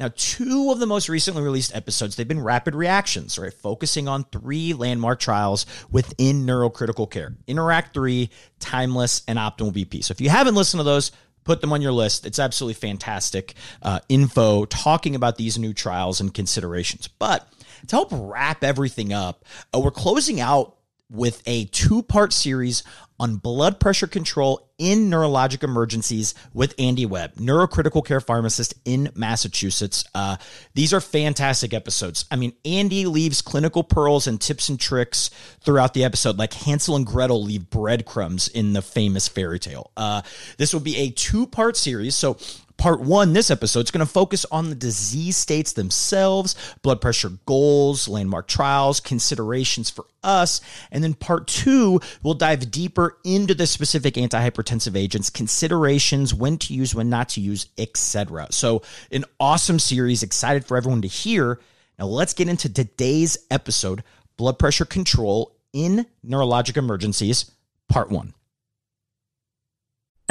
[0.00, 3.52] Now, two of the most recently released episodes, they've been rapid reactions, right?
[3.52, 10.02] Focusing on three landmark trials within neurocritical care Interact 3, Timeless, and Optimal BP.
[10.02, 11.12] So if you haven't listened to those,
[11.44, 12.26] put them on your list.
[12.26, 17.08] It's absolutely fantastic uh, info talking about these new trials and considerations.
[17.08, 17.46] But
[17.88, 20.76] to help wrap everything up, uh, we're closing out
[21.12, 22.82] with a two part series
[23.20, 30.04] on blood pressure control in neurologic emergencies with Andy Webb, neurocritical care pharmacist in Massachusetts.
[30.12, 30.36] Uh,
[30.74, 32.24] these are fantastic episodes.
[32.32, 36.96] I mean, Andy leaves clinical pearls and tips and tricks throughout the episode, like Hansel
[36.96, 39.92] and Gretel leave breadcrumbs in the famous fairy tale.
[39.96, 40.22] Uh,
[40.56, 42.16] this will be a two part series.
[42.16, 42.38] So
[42.76, 47.32] part one, this episode, is going to focus on the disease states themselves, blood pressure
[47.46, 50.60] goals, landmark trials, considerations for us.
[50.90, 56.74] And then part two, we'll dive deeper into the specific antihypertensive agents, considerations, when to
[56.74, 58.48] use, when not to use, etc.
[58.50, 60.22] So, an awesome series.
[60.22, 61.60] Excited for everyone to hear.
[61.98, 64.02] Now, let's get into today's episode
[64.36, 67.50] blood pressure control in neurologic emergencies,
[67.88, 68.34] part one.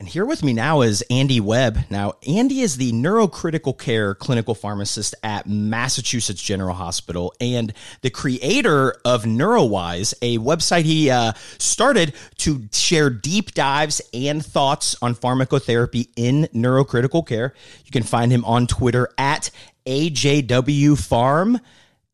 [0.00, 1.78] And here with me now is Andy Webb.
[1.90, 7.72] Now, Andy is the neurocritical care clinical pharmacist at Massachusetts General Hospital and
[8.02, 14.94] the creator of NeuroWise, a website he uh, started to share deep dives and thoughts
[15.02, 17.52] on pharmacotherapy in neurocritical care.
[17.84, 19.50] You can find him on Twitter at
[19.84, 21.60] AJWPharm.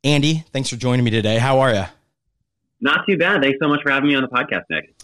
[0.03, 1.37] Andy, thanks for joining me today.
[1.37, 1.85] How are you?
[2.81, 3.43] Not too bad.
[3.43, 4.95] Thanks so much for having me on the podcast, Nick.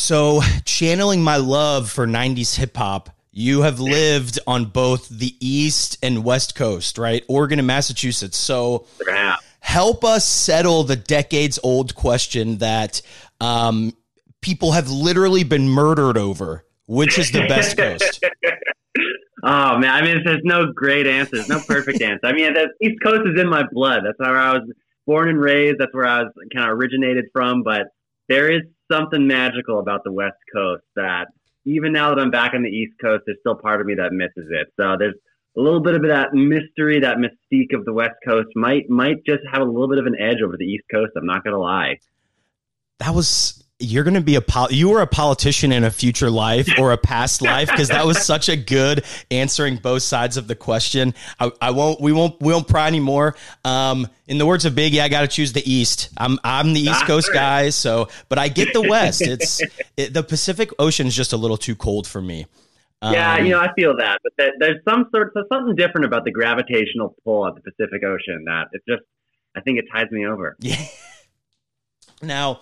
[0.00, 5.96] So, channeling my love for 90s hip hop, you have lived on both the East
[6.02, 7.24] and West Coast, right?
[7.28, 8.36] Oregon and Massachusetts.
[8.36, 9.36] So, Yeah.
[9.60, 13.00] help us settle the decades old question that
[13.40, 13.94] um,
[14.42, 16.62] people have literally been murdered over.
[16.86, 18.22] Which is the best coast?
[19.42, 22.26] Oh man, I mean, there's no great answers, no perfect answer.
[22.26, 24.00] I mean, the East Coast is in my blood.
[24.04, 24.62] That's where I was
[25.06, 25.78] born and raised.
[25.78, 27.62] That's where I was kind of originated from.
[27.62, 27.82] But
[28.28, 31.26] there is something magical about the West Coast that
[31.64, 34.12] even now that I'm back on the East Coast, there's still part of me that
[34.12, 34.68] misses it.
[34.76, 35.14] So there's
[35.56, 39.42] a little bit of that mystery, that mystique of the West Coast might might just
[39.50, 41.12] have a little bit of an edge over the East Coast.
[41.16, 41.98] I'm not gonna lie.
[42.98, 46.30] That was you're going to be a pol- you were a politician in a future
[46.30, 50.48] life or a past life because that was such a good answering both sides of
[50.48, 51.12] the question.
[51.38, 53.36] I, I won't we won't we won't pry anymore.
[53.64, 56.08] Um, in the words of Biggie, I got to choose the East.
[56.16, 59.20] I'm I'm the East Coast guy, so but I get the West.
[59.20, 59.60] It's
[59.96, 62.46] it, the Pacific Ocean is just a little too cold for me.
[63.02, 66.06] Yeah, Um, you know, I feel that, but that, there's some sort of something different
[66.06, 69.02] about the gravitational pull of the Pacific Ocean that it just,
[69.54, 70.56] I think it ties me over.
[70.62, 70.82] Yeah.
[72.22, 72.60] Now,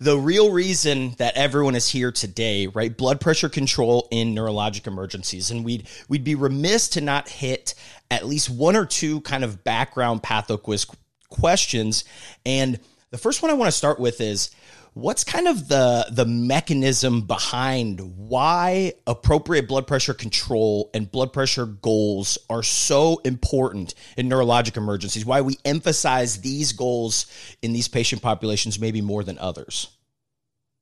[0.00, 2.96] the real reason that everyone is here today, right?
[2.96, 7.74] Blood pressure control in neurologic emergencies, and we'd we'd be remiss to not hit
[8.10, 10.86] at least one or two kind of background patho quiz
[11.28, 12.04] questions.
[12.46, 12.78] And
[13.10, 14.50] The first one I want to start with is
[14.98, 21.66] what's kind of the the mechanism behind why appropriate blood pressure control and blood pressure
[21.66, 25.24] goals are so important in neurologic emergencies?
[25.24, 27.26] Why we emphasize these goals
[27.62, 29.88] in these patient populations maybe more than others?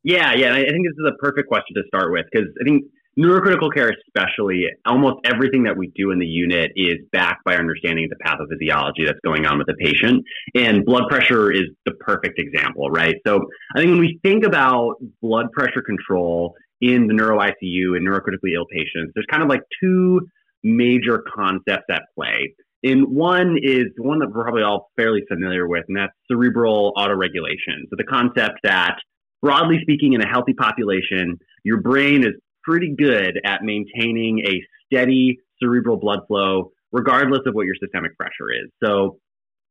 [0.02, 2.84] Yeah yeah i think this is a perfect question to start with because i think
[3.18, 8.08] neurocritical care especially almost everything that we do in the unit is backed by understanding
[8.10, 10.22] the pathophysiology that's going on with the patient.
[10.54, 13.16] And blood pressure is the perfect example right?
[13.26, 13.40] So
[13.74, 18.54] i think when we think about blood pressure control in the neuro icu and neurocritically
[18.54, 20.20] ill patients there's kind of like two
[20.62, 22.54] major concepts at play.
[22.82, 27.88] And one is one that we're probably all fairly familiar with and that's cerebral autoregulation.
[27.88, 28.96] So the concept that
[29.40, 32.32] broadly speaking in a healthy population your brain is
[32.66, 38.50] pretty good at maintaining a steady cerebral blood flow, regardless of what your systemic pressure
[38.50, 38.70] is.
[38.82, 39.18] So,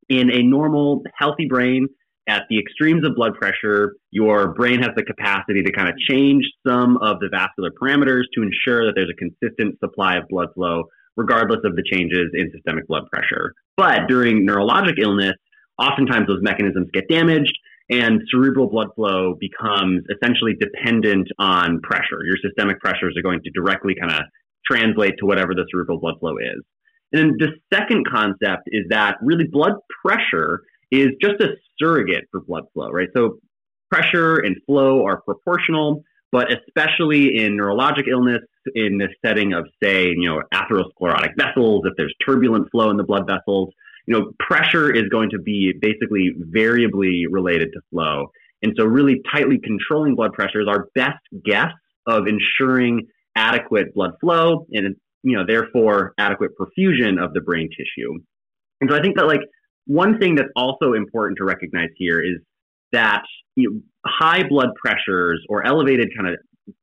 [0.08, 1.88] in a normal, healthy brain,
[2.28, 6.44] at the extremes of blood pressure, your brain has the capacity to kind of change
[6.68, 10.84] some of the vascular parameters to ensure that there's a consistent supply of blood flow,
[11.18, 13.54] regardless of the changes in systemic blood pressure.
[13.78, 15.36] But during neurologic illness,
[15.80, 17.54] oftentimes those mechanisms get damaged
[17.90, 22.24] and cerebral blood flow becomes essentially dependent on pressure.
[22.26, 24.22] Your systemic pressures are going to directly kind of
[24.66, 26.64] translate to whatever the cerebral blood flow is.
[27.14, 29.74] And then the second concept is that really blood
[30.04, 30.62] pressure
[30.92, 31.50] is just a
[31.80, 33.10] surrogate for blood flow, right?
[33.16, 33.38] So
[33.92, 38.42] pressure and flow are proportional, but especially in neurologic illness,
[38.74, 43.04] in the setting of, say, you know, atherosclerotic vessels, if there's turbulent flow in the
[43.04, 43.70] blood vessels,
[44.08, 48.28] you know, pressure is going to be basically variably related to flow.
[48.62, 51.72] And so really tightly controlling blood pressure is our best guess
[52.08, 58.14] of ensuring adequate blood flow and, you know, therefore adequate perfusion of the brain tissue.
[58.82, 59.42] And so I think that like
[59.86, 62.40] one thing that's also important to recognize here is
[62.92, 63.24] that
[63.56, 66.40] you know, high blood pressures or elevated kind of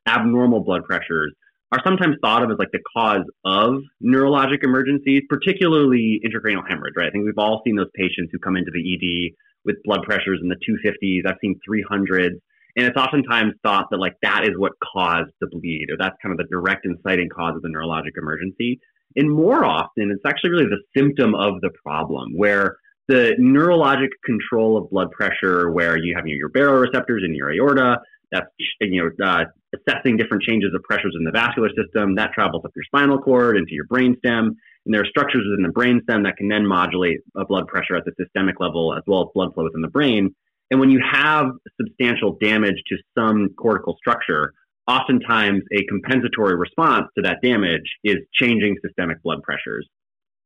[0.06, 1.32] abnormal blood pressures
[1.72, 7.08] are sometimes thought of as like the cause of neurologic emergencies, particularly intracranial hemorrhage, right?
[7.08, 9.32] I think we've all seen those patients who come into the ED
[9.64, 11.22] with blood pressures in the 250s.
[11.26, 12.38] I've seen 300s.
[12.76, 16.32] And it's oftentimes thought that like that is what caused the bleed, or that's kind
[16.32, 18.80] of the direct inciting cause of the neurologic emergency.
[19.16, 22.76] And more often, it's actually really the symptom of the problem, where
[23.08, 27.98] the neurologic control of blood pressure, where you have your baroreceptors in your aorta,
[28.30, 28.46] that's
[28.80, 32.14] you know uh, assessing different changes of pressures in the vascular system.
[32.14, 34.54] That travels up your spinal cord into your brainstem,
[34.84, 38.12] and there are structures within the brainstem that can then modulate blood pressure at the
[38.20, 40.34] systemic level as well as blood flow within the brain.
[40.70, 41.46] And when you have
[41.80, 44.54] substantial damage to some cortical structure,
[44.88, 49.86] oftentimes a compensatory response to that damage is changing systemic blood pressures.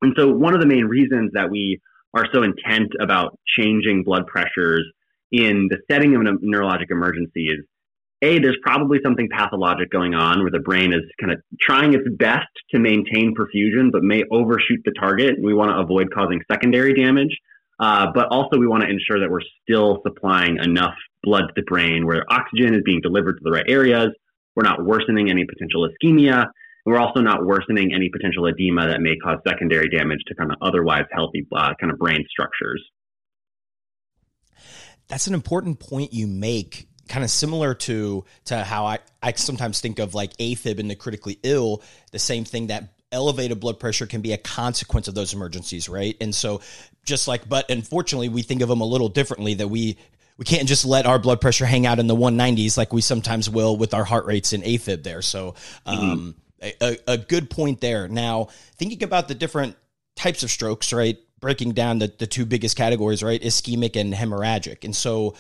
[0.03, 1.81] And so, one of the main reasons that we
[2.15, 4.85] are so intent about changing blood pressures
[5.33, 7.65] in the setting of a neurologic emergency is
[8.23, 12.09] a, there's probably something pathologic going on where the brain is kind of trying its
[12.17, 15.37] best to maintain perfusion, but may overshoot the target.
[15.43, 17.37] We want to avoid causing secondary damage.
[17.79, 21.63] Uh, but also, we want to ensure that we're still supplying enough blood to the
[21.63, 24.09] brain where oxygen is being delivered to the right areas.
[24.55, 26.47] We're not worsening any potential ischemia.
[26.87, 30.51] And we're also not worsening any potential edema that may cause secondary damage to kind
[30.51, 32.83] of otherwise healthy uh, kind of brain structures.
[35.09, 39.81] That's an important point you make kind of similar to to how I, I sometimes
[39.81, 41.83] think of like AFib in the critically ill,
[42.13, 46.17] the same thing that elevated blood pressure can be a consequence of those emergencies, right?
[46.21, 46.61] And so
[47.05, 49.97] just like but unfortunately we think of them a little differently that we
[50.39, 53.49] we can't just let our blood pressure hang out in the 190s like we sometimes
[53.49, 55.23] will with our heart rates in AFib there.
[55.23, 55.55] So
[55.87, 56.69] um, mm-hmm.
[56.83, 58.07] a, a good point there.
[58.09, 59.77] Now thinking about the different
[60.15, 61.19] types of strokes, right?
[61.41, 63.41] Breaking down the, the two biggest categories, right?
[63.41, 64.85] Ischemic and hemorrhagic.
[64.85, 65.37] And so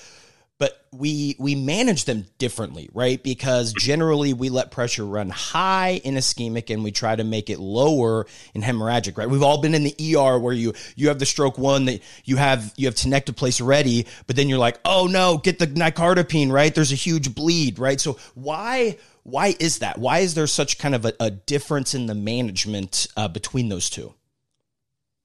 [0.58, 3.22] but we we manage them differently, right?
[3.22, 7.58] Because generally we let pressure run high in ischemic and we try to make it
[7.58, 9.28] lower in hemorrhagic, right?
[9.28, 12.36] We've all been in the ER where you you have the stroke one that you
[12.36, 16.74] have you have tenecteplase ready, but then you're like, oh no, get the nicardipine, right?
[16.74, 18.00] There's a huge bleed, right?
[18.00, 19.98] So why why is that?
[19.98, 23.90] Why is there such kind of a, a difference in the management uh, between those
[23.90, 24.14] two?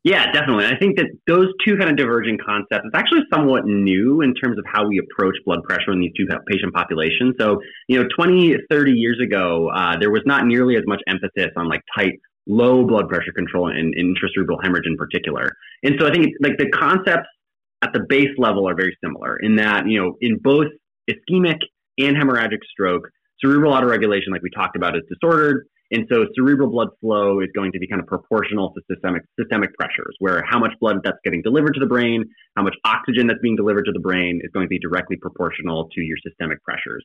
[0.04, 0.66] Yeah, definitely.
[0.66, 4.58] I think that those two kind of diverging concepts is actually somewhat new in terms
[4.58, 7.36] of how we approach blood pressure in these two patient populations.
[7.40, 11.52] So, you know, 20, 30 years ago, uh, there was not nearly as much emphasis
[11.56, 12.14] on like tight,
[12.48, 15.48] low blood pressure control and, and intracerebral hemorrhage in particular.
[15.84, 17.30] And so I think like the concepts
[17.84, 20.68] at the base level are very similar in that, you know, in both
[21.10, 21.58] ischemic
[22.00, 23.04] and hemorrhagic stroke,
[23.40, 27.74] cerebral autoregulation, like we talked about, is disordered And so cerebral blood flow is going
[27.74, 31.42] to be kind of proportional to systemic systemic pressures, where how much blood that's getting
[31.42, 32.24] delivered to the brain,
[32.56, 35.90] how much oxygen that's being delivered to the brain is going to be directly proportional
[35.94, 37.04] to your systemic pressures.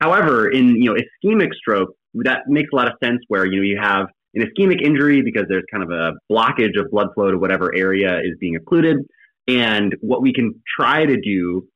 [0.00, 3.62] However, in you know ischemic stroke, that makes a lot of sense where you know
[3.62, 7.38] you have an ischemic injury because there's kind of a blockage of blood flow to
[7.38, 8.98] whatever area is being occluded.
[9.48, 11.66] And what we can try to do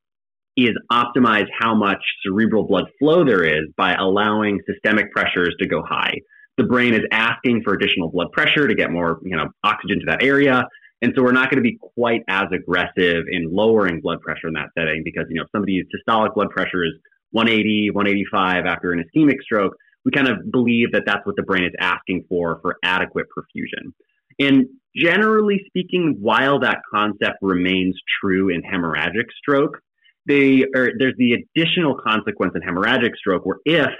[0.56, 5.82] is optimize how much cerebral blood flow there is by allowing systemic pressures to go
[5.82, 6.14] high.
[6.56, 10.06] The brain is asking for additional blood pressure to get more, you know, oxygen to
[10.06, 10.68] that area.
[11.02, 14.54] And so we're not going to be quite as aggressive in lowering blood pressure in
[14.54, 16.92] that setting because, you know, if somebody's systolic blood pressure is
[17.32, 21.64] 180, 185 after an ischemic stroke, we kind of believe that that's what the brain
[21.64, 23.92] is asking for for adequate perfusion.
[24.38, 29.80] And generally speaking, while that concept remains true in hemorrhagic stroke,
[30.26, 33.90] they are, there's the additional consequence in hemorrhagic stroke where if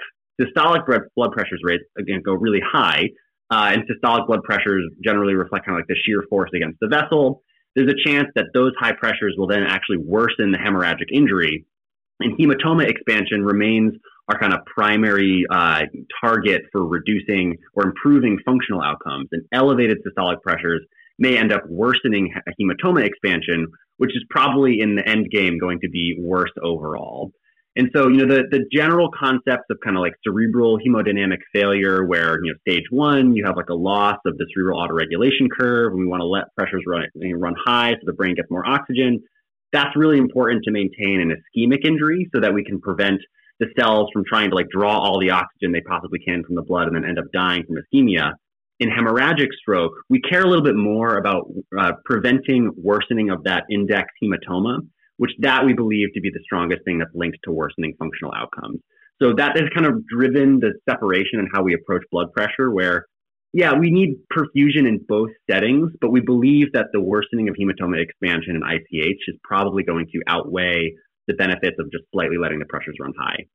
[0.41, 0.85] systolic
[1.17, 3.09] blood pressures rates again go really high,
[3.51, 6.89] uh, and systolic blood pressures generally reflect kind of like the shear force against the
[6.89, 7.43] vessel,
[7.75, 11.67] there's a chance that those high pressures will then actually worsen the hemorrhagic injury.
[12.21, 13.95] And hematoma expansion remains
[14.29, 15.83] our kind of primary uh,
[16.23, 19.29] target for reducing or improving functional outcomes.
[19.33, 20.81] And elevated systolic pressures
[21.19, 23.67] may end up worsening hematoma expansion,
[23.99, 27.33] which is probably in the end game going to be worse overall.
[27.77, 32.05] And so, you know, the, the general concepts of kind of like cerebral hemodynamic failure,
[32.05, 35.93] where, you know, stage one, you have like a loss of the cerebral autoregulation curve,
[35.93, 39.21] and we want to let pressures run, run high so the brain gets more oxygen.
[39.73, 43.21] That's really important to maintain an ischemic injury so that we can prevent
[43.59, 46.63] the cells from trying to like draw all the oxygen they possibly can from the
[46.63, 48.35] blood and then end up dying from ischemia.
[48.81, 53.65] In hemorrhagic stroke, we care a little bit more about uh, preventing worsening of that
[53.71, 54.79] index hematoma,
[55.17, 58.81] which that we believe to be the strongest thing that's linked to worsening functional outcomes.
[59.23, 63.07] So that has kind of driven the separation in how we approach blood pressure, where,
[63.53, 68.03] yeah, we need perfusion in both settings, but we believe that the worsening of hematoma
[68.03, 70.95] expansion in ICH is probably going to outweigh
[71.29, 73.47] the benefits of just slightly letting the pressures run high.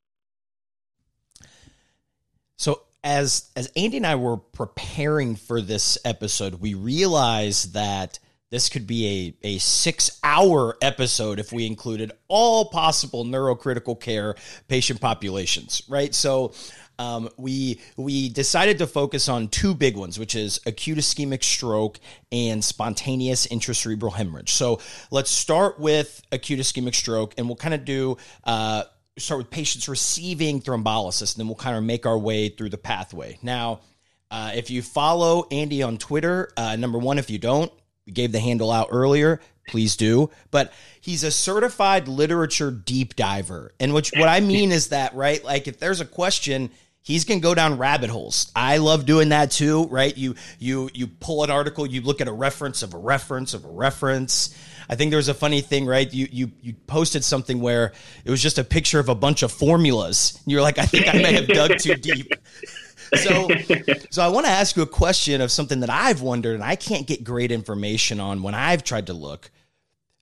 [2.56, 8.20] So as as Andy and I were preparing for this episode, we realized that
[8.52, 14.36] this could be a, a six hour episode if we included all possible neurocritical care
[14.68, 16.14] patient populations, right?
[16.16, 16.54] So
[17.00, 22.00] um, we we decided to focus on two big ones, which is acute ischemic stroke
[22.32, 24.52] and spontaneous intracerebral hemorrhage.
[24.52, 28.18] So let's start with acute ischemic stroke, and we'll kind of do.
[28.44, 28.84] Uh,
[29.18, 32.78] start with patients receiving thrombolysis, and then we'll kind of make our way through the
[32.78, 33.38] pathway.
[33.42, 33.82] Now,
[34.32, 37.70] uh, if you follow Andy on Twitter, uh, number one, if you don't,
[38.14, 39.40] gave the handle out earlier.
[39.68, 40.32] Please do.
[40.52, 43.74] But he's a certified literature deep diver.
[43.80, 45.44] And which what I mean is that, right?
[45.44, 48.52] Like if there's a question, he's gonna go down rabbit holes.
[48.56, 50.16] I love doing that too, right?
[50.16, 53.66] You you you pull an article, you look at a reference of a reference of
[53.66, 54.56] a reference.
[54.90, 56.12] I think there was a funny thing, right?
[56.12, 57.94] You you you posted something where
[58.26, 60.40] it was just a picture of a bunch of formulas.
[60.44, 62.34] And you're like, I think I may have dug too deep.
[63.16, 63.48] So
[64.10, 66.76] so I want to ask you a question of something that I've wondered and I
[66.76, 69.52] can't get great information on when I've tried to look.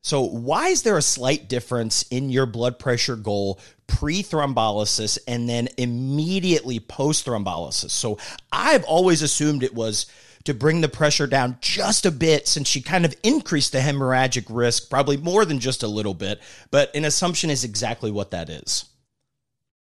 [0.07, 5.49] So, why is there a slight difference in your blood pressure goal pre thrombolysis and
[5.49, 7.89] then immediately post thrombolysis?
[7.89, 8.17] So,
[8.49, 10.05] I've always assumed it was
[10.45, 14.45] to bring the pressure down just a bit since she kind of increased the hemorrhagic
[14.49, 16.39] risk, probably more than just a little bit.
[16.71, 18.85] But an assumption is exactly what that is.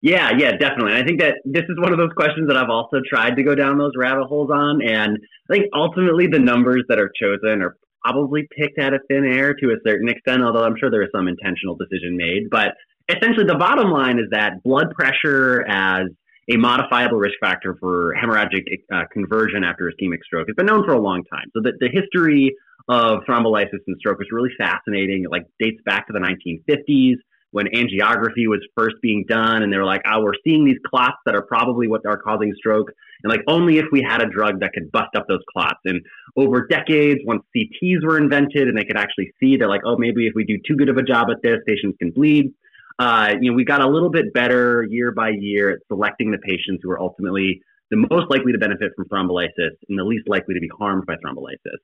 [0.01, 0.93] Yeah, yeah, definitely.
[0.93, 3.53] I think that this is one of those questions that I've also tried to go
[3.53, 4.81] down those rabbit holes on.
[4.81, 5.17] And
[5.49, 9.53] I think ultimately the numbers that are chosen are probably picked out of thin air
[9.53, 12.49] to a certain extent, although I'm sure there is some intentional decision made.
[12.49, 12.73] But
[13.09, 16.07] essentially, the bottom line is that blood pressure as
[16.49, 20.93] a modifiable risk factor for hemorrhagic uh, conversion after ischemic stroke has been known for
[20.93, 21.45] a long time.
[21.53, 22.55] So the, the history
[22.89, 25.25] of thrombolysis and stroke is really fascinating.
[25.25, 27.17] It like dates back to the 1950s
[27.51, 31.17] when angiography was first being done and they were like, oh, we're seeing these clots
[31.25, 32.91] that are probably what are causing stroke.
[33.23, 35.79] And like only if we had a drug that could bust up those clots.
[35.85, 36.01] And
[36.37, 40.27] over decades, once CTs were invented and they could actually see, they're like, oh, maybe
[40.27, 42.53] if we do too good of a job at this, patients can bleed.
[42.97, 46.37] Uh, you know, we got a little bit better year by year at selecting the
[46.37, 50.53] patients who are ultimately the most likely to benefit from thrombolysis and the least likely
[50.53, 51.77] to be harmed by thrombolysis.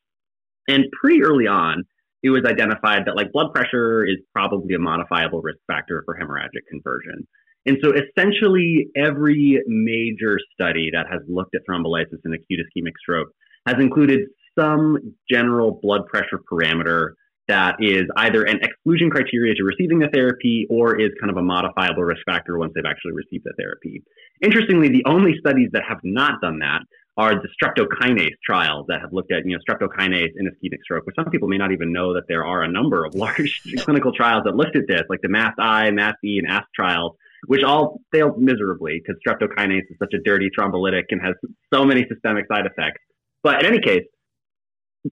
[0.67, 1.83] And pretty early on,
[2.23, 6.65] it was identified that like blood pressure is probably a modifiable risk factor for hemorrhagic
[6.69, 7.27] conversion.
[7.65, 13.27] And so essentially every major study that has looked at thrombolysis in acute ischemic stroke
[13.67, 14.21] has included
[14.57, 14.97] some
[15.29, 17.11] general blood pressure parameter
[17.47, 21.41] that is either an exclusion criteria to receiving the therapy or is kind of a
[21.41, 24.03] modifiable risk factor once they've actually received the therapy.
[24.43, 26.81] Interestingly, the only studies that have not done that
[27.17, 31.15] are the streptokinase trials that have looked at you know streptokinase in ischemic stroke, which
[31.15, 34.43] some people may not even know that there are a number of large clinical trials
[34.45, 37.13] that looked at this, like the MAST-I, MAST-E, and ASK trials,
[37.47, 41.33] which all failed miserably because streptokinase is such a dirty thrombolytic and has
[41.73, 43.01] so many systemic side effects.
[43.43, 44.03] But in any case,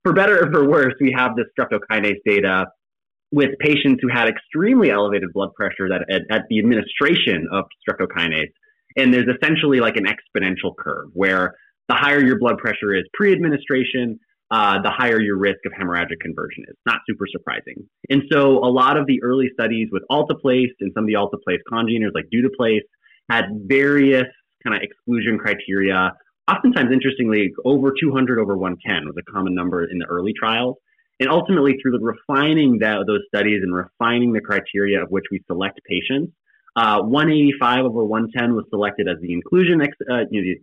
[0.04, 2.68] for better or for worse, we have this streptokinase data
[3.32, 8.52] with patients who had extremely elevated blood pressure that at, at the administration of streptokinase.
[8.98, 11.56] And there's essentially like an exponential curve where
[11.88, 14.20] the higher your blood pressure is pre-administration,
[14.52, 16.76] uh, the higher your risk of hemorrhagic conversion is.
[16.86, 17.88] Not super surprising.
[18.10, 21.60] And so a lot of the early studies with alteplase and some of the alteplase
[21.72, 22.82] congeners like Duteplase
[23.30, 24.28] had various
[24.64, 26.12] kind of exclusion criteria.
[26.50, 30.76] Oftentimes, interestingly, over 200 over 110 was a common number in the early trials.
[31.20, 35.42] And ultimately, through the refining that, those studies and refining the criteria of which we
[35.48, 36.34] select patients,
[36.76, 40.54] uh, 185 over 110 was selected as the inclusion, ex- uh, you know,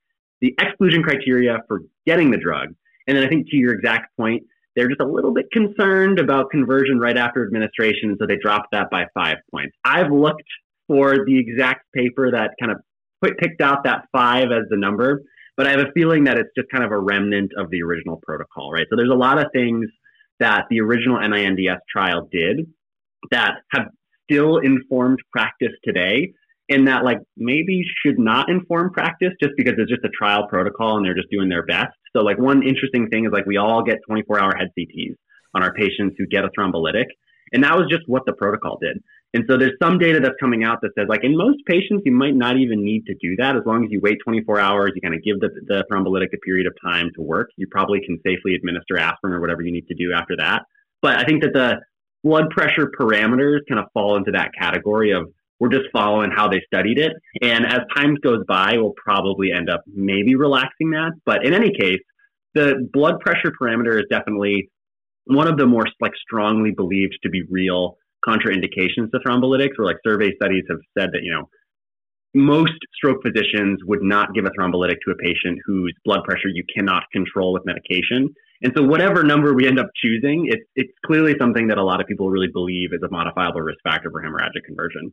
[0.43, 2.75] the, exclusion criteria for getting the drug.
[3.07, 4.43] And then I think to your exact point,
[4.77, 8.91] they're just a little bit concerned about conversion right after administration, so they dropped that
[8.91, 9.77] by five points.
[9.85, 10.43] I've looked
[10.89, 12.79] for the exact paper that kind of
[13.23, 15.23] put, picked out that five as the number,
[15.57, 18.21] but I have a feeling that it's just kind of a remnant of the original
[18.23, 18.87] protocol, right?
[18.91, 19.87] So there's a lot of things
[20.41, 22.67] that the original NINDS trial did
[23.31, 23.89] that have
[24.31, 26.33] still informed practice today
[26.73, 30.97] and that like maybe should not inform practice just because it's just a trial protocol
[30.97, 31.93] and they're just doing their best.
[32.15, 35.15] So like one interesting thing is like we all get 24 hour head CTs
[35.55, 37.07] on our patients who get a thrombolytic.
[37.53, 39.03] And that was just what the protocol did.
[39.35, 42.13] And so there's some data that's coming out that says like in most patients, you
[42.13, 43.57] might not even need to do that.
[43.57, 46.39] As long as you wait 24 hours, you kind of give the, the thrombolytic a
[46.45, 47.49] period of time to work.
[47.57, 50.63] You probably can safely administer aspirin or whatever you need to do after that.
[51.01, 51.81] But I think that the
[52.23, 55.31] blood pressure parameters kind of fall into that category of
[55.63, 57.13] we're just following how they studied it.
[57.41, 61.13] And as time goes by, we'll probably end up maybe relaxing that.
[61.25, 62.01] But in any case,
[62.53, 64.69] the blood pressure parameter is definitely
[65.27, 69.99] one of the more like strongly believed to be real contraindications to thrombolytics, where like
[70.05, 71.49] survey studies have said that, you know,
[72.35, 76.65] most stroke physicians would not give a thrombolytic to a patient whose blood pressure you
[76.77, 78.35] cannot control with medication.
[78.63, 82.01] And so whatever number we end up choosing, it's, it's clearly something that a lot
[82.01, 85.13] of people really believe is a modifiable risk factor for hemorrhagic conversion.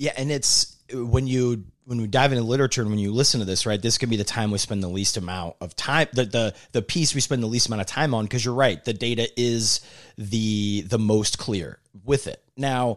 [0.00, 3.44] Yeah, and it's when you when we dive into literature and when you listen to
[3.44, 3.80] this, right?
[3.80, 6.80] This can be the time we spend the least amount of time, the the the
[6.80, 9.82] piece we spend the least amount of time on because you're right, the data is
[10.16, 12.42] the the most clear with it.
[12.56, 12.96] Now,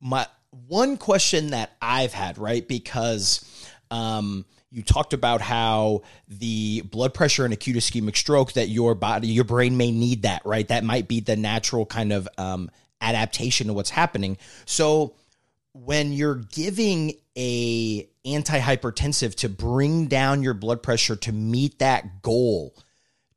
[0.00, 0.26] my
[0.68, 3.44] one question that I've had, right, because
[3.90, 9.28] um, you talked about how the blood pressure and acute ischemic stroke that your body,
[9.28, 10.66] your brain may need that, right?
[10.68, 12.70] That might be the natural kind of um,
[13.02, 14.38] adaptation to what's happening.
[14.64, 15.14] So
[15.72, 22.74] when you're giving a antihypertensive to bring down your blood pressure to meet that goal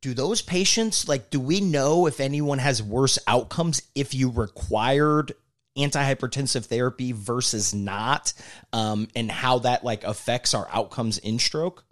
[0.02, 5.34] do those patients like do we know if anyone has worse outcomes if you required
[5.78, 8.34] antihypertensive therapy versus not
[8.74, 11.86] um, and how that like affects our outcomes in stroke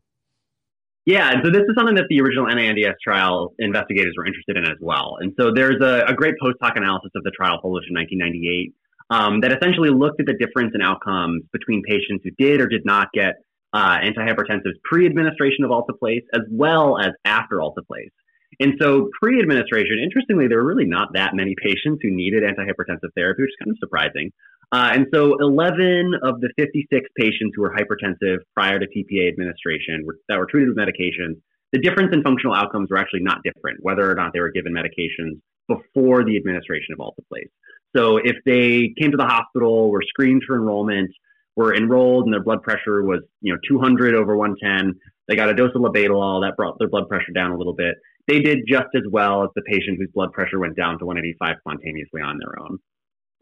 [1.05, 4.65] yeah, and so this is something that the original NINDS trial investigators were interested in
[4.65, 5.17] as well.
[5.19, 8.75] And so there's a, a great post hoc analysis of the trial published in 1998
[9.09, 12.85] um, that essentially looked at the difference in outcomes between patients who did or did
[12.85, 13.35] not get
[13.73, 18.11] uh, antihypertensives pre-administration of alteplase as well as after alteplase.
[18.59, 23.43] And so pre-administration, interestingly, there were really not that many patients who needed antihypertensive therapy,
[23.43, 24.31] which is kind of surprising.
[24.71, 30.03] Uh, and so 11 of the 56 patients who were hypertensive prior to TPA administration
[30.05, 31.39] were, that were treated with medications,
[31.71, 34.73] the difference in functional outcomes were actually not different, whether or not they were given
[34.73, 35.39] medications
[35.69, 37.49] before the administration of alteplase.
[37.95, 41.11] So if they came to the hospital, were screened for enrollment,
[41.55, 45.53] were enrolled, and their blood pressure was you know 200 over 110, they got a
[45.53, 47.95] dose of labetalol that brought their blood pressure down a little bit.
[48.27, 51.55] They did just as well as the patient whose blood pressure went down to 185
[51.59, 52.79] spontaneously on their own.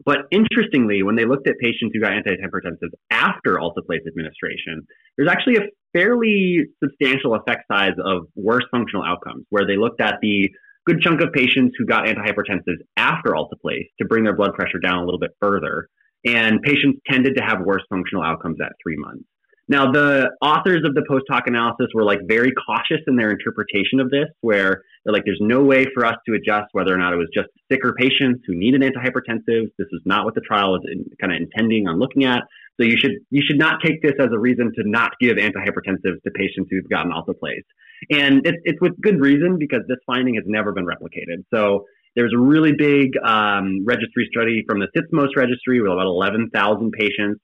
[0.04, 4.86] But interestingly, when they looked at patients who got antihypertensives after alteplase administration,
[5.16, 10.16] there's actually a fairly substantial effect size of worse functional outcomes, where they looked at
[10.22, 10.50] the
[10.88, 14.98] good chunk of patients who got antihypertensives after alteplase to bring their blood pressure down
[14.98, 15.88] a little bit further.
[16.24, 19.24] And patients tended to have worse functional outcomes at three months.
[19.70, 24.00] Now, the authors of the post hoc analysis were like very cautious in their interpretation
[24.00, 27.12] of this, where they're like, there's no way for us to adjust whether or not
[27.12, 29.68] it was just sicker patients who needed antihypertensives.
[29.78, 30.82] This is not what the trial was
[31.20, 32.44] kind of intending on looking at.
[32.80, 36.22] So you should you should not take this as a reason to not give antihypertensives
[36.24, 37.64] to patients who've gotten alteplase.
[38.10, 41.44] And it's, it's with good reason because this finding has never been replicated.
[41.52, 41.84] So
[42.14, 46.92] There was a really big um, registry study from the SITSMOS registry with about 11,000
[46.92, 47.40] patients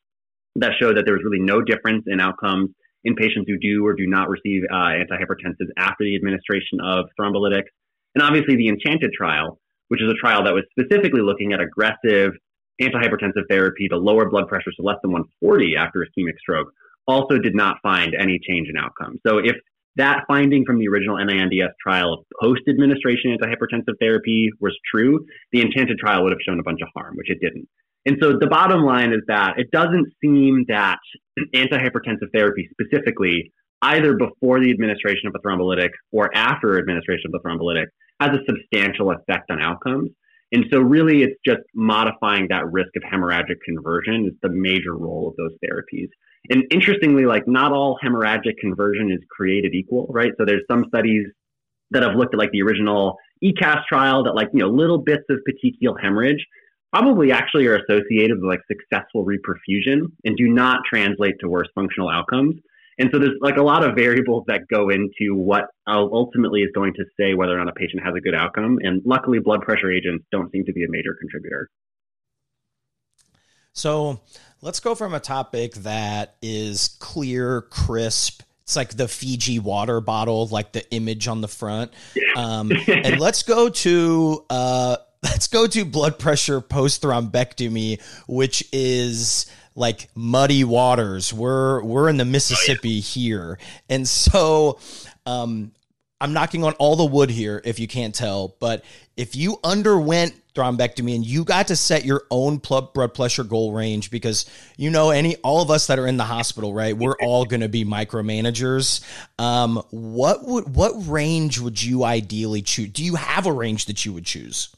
[0.57, 2.71] that showed that there was really no difference in outcomes
[3.05, 7.69] in patients who do or do not receive uh, antihypertensives after the administration of thrombolytics.
[8.15, 12.33] And obviously, the Enchanted trial, which is a trial that was specifically looking at aggressive
[12.81, 16.73] antihypertensive therapy to lower blood pressure to less than 140 after ischemic stroke,
[17.07, 19.19] also did not find any change in outcome.
[19.27, 19.55] So if
[19.97, 25.99] that finding from the original NINDS trial of post-administration antihypertensive therapy was true, the Enchanted
[25.99, 27.69] trial would have shown a bunch of harm, which it didn't.
[28.07, 30.99] And so the bottom line is that it doesn't seem that
[31.55, 33.53] antihypertensive therapy specifically,
[33.83, 37.87] either before the administration of a thrombolytic or after administration of a thrombolytic,
[38.21, 40.11] has a substantial effect on outcomes.
[40.53, 45.29] And so really it's just modifying that risk of hemorrhagic conversion is the major role
[45.29, 46.09] of those therapies.
[46.51, 50.33] And interestingly, like not all hemorrhagic conversion is created equal, right?
[50.39, 51.27] So there's some studies
[51.91, 55.25] that have looked at like the original ECASS trial that like, you know, little bits
[55.31, 56.45] of petechial hemorrhage
[56.93, 62.09] probably actually are associated with like successful reperfusion and do not translate to worse functional
[62.09, 62.55] outcomes.
[62.99, 66.93] And so there's like a lot of variables that go into what ultimately is going
[66.95, 68.79] to say whether or not a patient has a good outcome.
[68.83, 71.69] And luckily, blood pressure agents don't seem to be a major contributor.
[73.75, 74.21] So
[74.63, 78.43] let's go from a topic that is clear, crisp.
[78.63, 81.93] It's like the Fiji water bottle, like the image on the front.
[82.35, 89.47] Um, and let's go to uh, let's go to blood pressure post thrombectomy, which is
[89.75, 91.33] like muddy waters.
[91.33, 93.59] We're we're in the Mississippi here,
[93.91, 94.79] and so
[95.27, 95.73] um,
[96.21, 98.57] I'm knocking on all the wood here if you can't tell.
[98.61, 98.85] But
[99.17, 104.11] if you underwent thrombectomy and you got to set your own blood pressure goal range
[104.11, 107.45] because you know any all of us that are in the hospital right we're all
[107.55, 109.05] going to be micromanagers
[109.39, 114.05] um, what would what range would you ideally choose do you have a range that
[114.05, 114.75] you would choose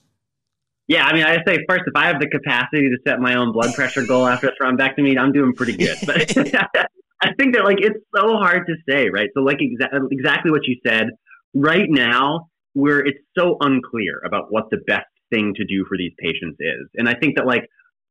[0.89, 3.53] yeah, I mean, I say first, if I have the capacity to set my own
[3.53, 5.97] blood pressure goal after a thrombectomy, I'm doing pretty good.
[6.07, 6.37] But
[7.21, 9.29] I think that like it's so hard to say, right?
[9.35, 11.09] So like exa- exactly what you said.
[11.55, 16.13] Right now, where it's so unclear about what the best thing to do for these
[16.19, 16.89] patients is.
[16.95, 17.67] And I think that like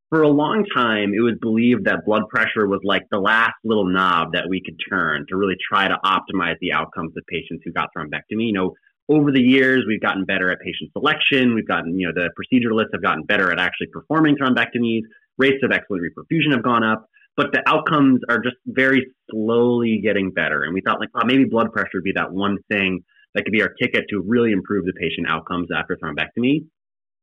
[0.10, 3.86] for a long time, it was believed that blood pressure was like the last little
[3.86, 7.72] knob that we could turn to really try to optimize the outcomes of patients who
[7.72, 8.48] got thrombectomy.
[8.48, 8.74] You know,
[9.10, 11.54] over the years, we've gotten better at patient selection.
[11.56, 15.02] We've gotten, you know, the proceduralists have gotten better at actually performing thrombectomies.
[15.38, 20.32] Rates of excellent reperfusion have gone up, but the outcomes are just very slowly getting
[20.32, 20.64] better.
[20.64, 23.52] And we thought, like, oh, maybe blood pressure would be that one thing that could
[23.52, 26.64] be our ticket to really improve the patient outcomes after thrombectomy.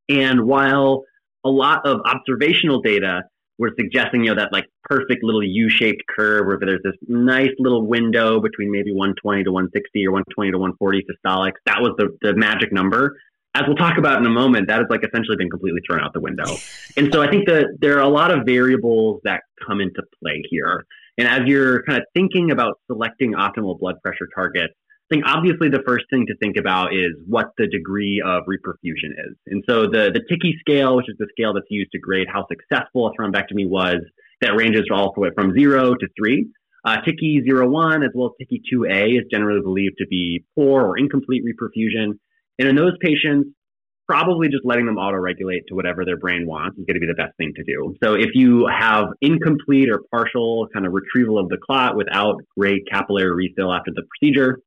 [0.09, 1.03] And while
[1.43, 3.23] a lot of observational data
[3.59, 7.85] were suggesting, you know, that like perfect little U-shaped curve where there's this nice little
[7.85, 11.59] window between maybe 120 to 160 or 120 to 140 systolics.
[11.65, 13.15] That was the, the magic number.
[13.55, 16.11] As we'll talk about in a moment, that has like essentially been completely thrown out
[16.13, 16.55] the window.
[16.97, 20.41] And so I think that there are a lot of variables that come into play
[20.49, 20.85] here.
[21.19, 24.73] And as you're kind of thinking about selecting optimal blood pressure targets,
[25.11, 29.11] I think obviously the first thing to think about is what the degree of reperfusion
[29.11, 29.35] is.
[29.47, 32.47] And so the, the TICI scale, which is the scale that's used to grade how
[32.47, 33.97] successful a thrombectomy was,
[34.41, 36.47] that ranges all the way from zero to three.
[36.85, 40.97] Uh, TICI 01 as well as TICI 2A is generally believed to be poor or
[40.97, 42.17] incomplete reperfusion.
[42.59, 43.49] And in those patients,
[44.07, 47.13] probably just letting them auto-regulate to whatever their brain wants is going to be the
[47.13, 47.95] best thing to do.
[48.03, 52.83] So if you have incomplete or partial kind of retrieval of the clot without great
[52.91, 54.59] capillary refill after the procedure,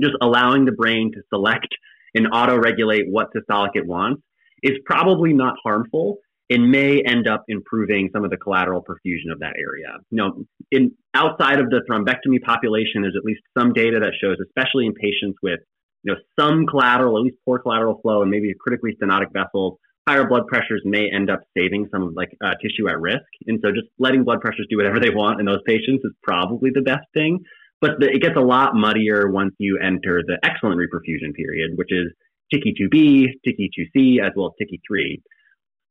[0.00, 1.68] just allowing the brain to select
[2.14, 4.22] and auto regulate what systolic it wants
[4.62, 9.40] is probably not harmful and may end up improving some of the collateral perfusion of
[9.40, 9.98] that area.
[10.10, 14.36] You know, in outside of the thrombectomy population, there's at least some data that shows,
[14.40, 15.60] especially in patients with
[16.04, 19.78] you know some collateral, at least poor collateral flow, and maybe critically stenotic vessels,
[20.08, 23.26] higher blood pressures may end up saving some like uh, tissue at risk.
[23.46, 26.70] And so, just letting blood pressures do whatever they want in those patients is probably
[26.72, 27.40] the best thing.
[27.80, 31.92] But the, it gets a lot muddier once you enter the excellent reperfusion period, which
[31.92, 32.06] is
[32.52, 35.22] TICI 2B, TICI 2C, as well as TICI 3.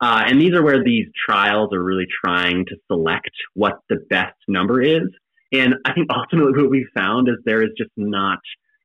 [0.01, 4.35] Uh, and these are where these trials are really trying to select what the best
[4.47, 5.07] number is.
[5.51, 8.39] And I think ultimately what we found is there is just not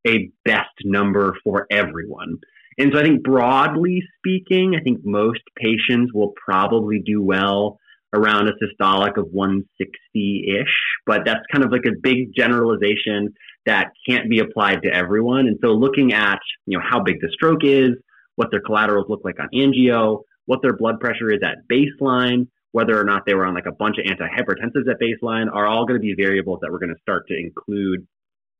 [0.07, 2.39] a best number for everyone.
[2.79, 7.79] And so I think broadly speaking, I think most patients will probably do well
[8.13, 10.75] around a systolic of 160-ish,
[11.07, 13.33] but that's kind of like a big generalization
[13.67, 15.47] that can't be applied to everyone.
[15.47, 17.91] And so looking at, you know, how big the stroke is,
[18.37, 22.99] what their collaterals look like on angio, what their blood pressure is at baseline, whether
[22.99, 26.01] or not they were on like a bunch of antihypertensives at baseline are all going
[26.01, 28.07] to be variables that we're going to start to include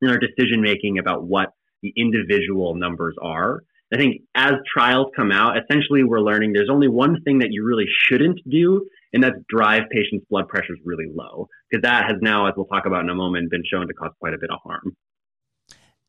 [0.01, 1.49] in our decision making about what
[1.81, 3.63] the individual numbers are.
[3.93, 7.65] I think as trials come out, essentially we're learning there's only one thing that you
[7.65, 11.47] really shouldn't do, and that's drive patients' blood pressures really low.
[11.69, 14.11] Because that has now, as we'll talk about in a moment, been shown to cause
[14.19, 14.95] quite a bit of harm.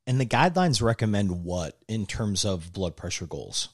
[0.06, 3.68] And the guidelines recommend what in terms of blood pressure goals?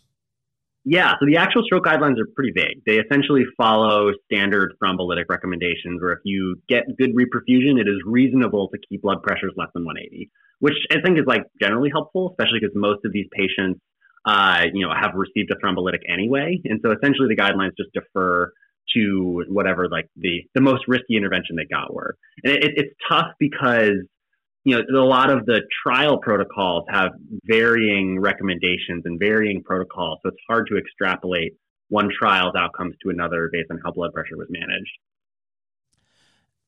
[0.84, 2.82] Yeah, so the actual stroke guidelines are pretty vague.
[2.86, 8.68] They essentially follow standard thrombolytic recommendations where if you get good reperfusion, it is reasonable
[8.68, 12.60] to keep blood pressures less than 180, which I think is like generally helpful, especially
[12.60, 13.80] because most of these patients,
[14.24, 16.61] uh, you know, have received a thrombolytic anyway.
[16.64, 18.52] And so essentially the guidelines just defer
[18.94, 22.16] to whatever like the, the most risky intervention they got were.
[22.42, 24.04] And it, it's tough because
[24.64, 27.12] you know, a lot of the trial protocols have
[27.44, 30.18] varying recommendations and varying protocols.
[30.22, 31.54] So it's hard to extrapolate
[31.88, 34.90] one trial's outcomes to another based on how blood pressure was managed.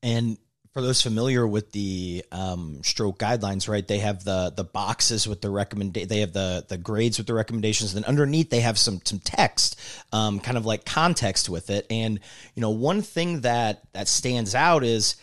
[0.01, 0.37] And
[0.73, 3.85] for those familiar with the um, stroke guidelines, right?
[3.85, 5.93] They have the the boxes with the recommend.
[5.93, 7.93] They have the the grades with the recommendations.
[7.93, 9.79] Then underneath they have some some text,
[10.13, 11.85] um, kind of like context with it.
[11.89, 12.19] And
[12.55, 15.17] you know, one thing that that stands out is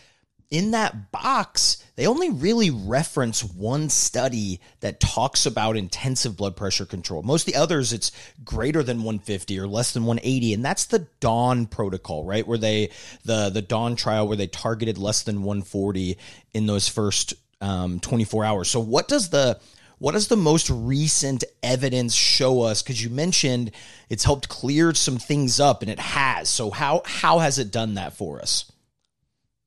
[0.51, 6.87] in that box, they only really reference one study that talks about intensive blood pressure
[6.87, 7.23] control.
[7.23, 8.13] Most of the others, it's
[8.45, 12.47] greater than 150 or less than 180, and that's the Dawn protocol, right?
[12.47, 12.91] Where they
[13.25, 16.17] the the Dawn trial where they targeted less than 140
[16.55, 18.71] in those first um, 24 hours.
[18.71, 19.61] So, what does the
[19.99, 22.83] what does the most recent evidence show us?
[22.83, 23.73] Because you mentioned
[24.09, 26.49] it's helped clear some things up, and it has.
[26.49, 28.71] So, how how has it done that for us?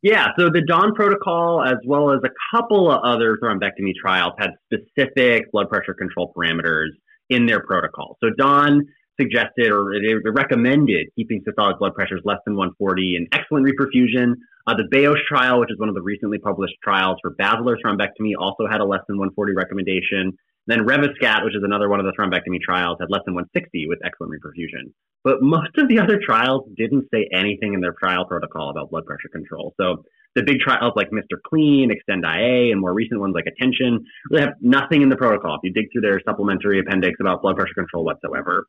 [0.02, 4.52] Yeah, so the Dawn protocol, as well as a couple of other thrombectomy trials, had
[4.66, 6.90] specific blood pressure control parameters
[7.30, 8.18] in their protocol.
[8.24, 8.88] So Dawn
[9.20, 14.34] suggested or they recommended keeping systolic blood pressures less than 140 and excellent reperfusion.
[14.66, 18.34] Uh, the BEOS trial, which is one of the recently published trials for basilar thrombectomy,
[18.40, 20.34] also had a less than 140 recommendation.
[20.68, 24.00] Then Revascat, which is another one of the thrombectomy trials, had less than 160 with
[24.04, 24.94] excellent reperfusion.
[25.24, 29.06] But most of the other trials didn't say anything in their trial protocol about blood
[29.06, 29.74] pressure control.
[29.80, 30.04] So
[30.36, 31.38] the big trials like Mr.
[31.46, 35.56] Clean, Extend IA, and more recent ones like Attention really have nothing in the protocol.
[35.56, 38.66] If you dig through their supplementary appendix about blood pressure control whatsoever.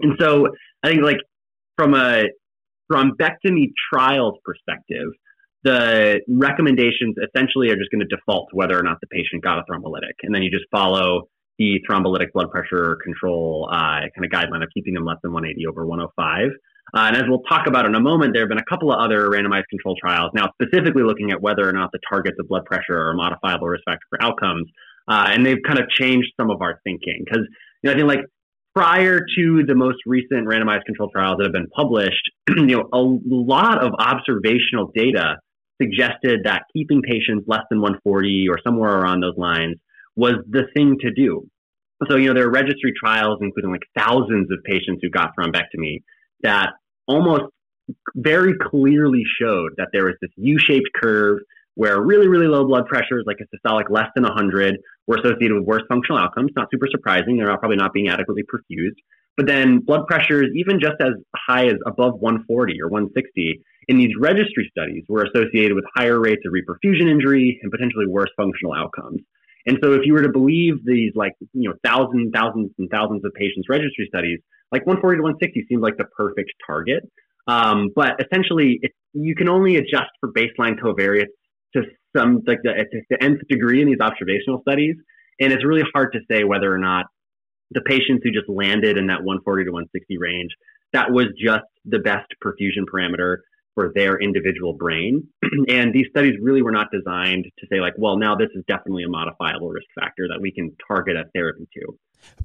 [0.00, 0.48] And so
[0.82, 1.18] I think like
[1.76, 2.24] from a
[2.90, 5.08] thrombectomy trials perspective,
[5.64, 9.58] the recommendations essentially are just going to default to whether or not the patient got
[9.58, 10.20] a thrombolytic.
[10.22, 11.22] And then you just follow
[11.58, 15.66] the thrombolytic blood pressure control uh, kind of guideline of keeping them less than 180
[15.66, 16.50] over 105.
[16.94, 19.00] Uh, and as we'll talk about in a moment, there have been a couple of
[19.00, 22.64] other randomized control trials now specifically looking at whether or not the targets of blood
[22.66, 24.68] pressure are a modifiable risk factor for outcomes.
[25.08, 27.44] Uh, and they've kind of changed some of our thinking because
[27.82, 28.24] you know, I think like
[28.74, 33.00] prior to the most recent randomized control trials that have been published, you know, a
[33.00, 35.36] lot of observational data
[35.84, 39.76] suggested that keeping patients less than 140 or somewhere around those lines
[40.16, 41.46] was the thing to do.
[42.08, 46.02] So, you know, there are registry trials, including like thousands of patients who got thrombectomy,
[46.42, 46.70] that
[47.06, 47.44] almost
[48.14, 51.38] very clearly showed that there was this U shaped curve
[51.76, 55.64] where really, really low blood pressures, like a systolic less than 100, were associated with
[55.64, 56.50] worse functional outcomes.
[56.56, 57.36] Not super surprising.
[57.36, 58.96] They're probably not being adequately perfused.
[59.36, 64.12] But then blood pressures, even just as high as above 140 or 160, in these
[64.18, 69.20] registry studies were associated with higher rates of reperfusion injury and potentially worse functional outcomes.
[69.66, 73.24] And so if you were to believe these like, you know, thousands, thousands and thousands
[73.24, 74.40] of patients registry studies,
[74.72, 77.08] like 140 to 160 seems like the perfect target.
[77.46, 81.32] Um, but essentially, it, you can only adjust for baseline covariates
[81.76, 81.82] to
[82.16, 84.96] some, like the, to the nth degree in these observational studies.
[85.40, 87.06] And it's really hard to say whether or not
[87.70, 90.50] the patients who just landed in that 140 to 160 range,
[90.92, 93.38] that was just the best perfusion parameter
[93.74, 95.26] for their individual brain.
[95.68, 99.04] and these studies really were not designed to say, like, well, now this is definitely
[99.04, 101.98] a modifiable risk factor that we can target a therapy to.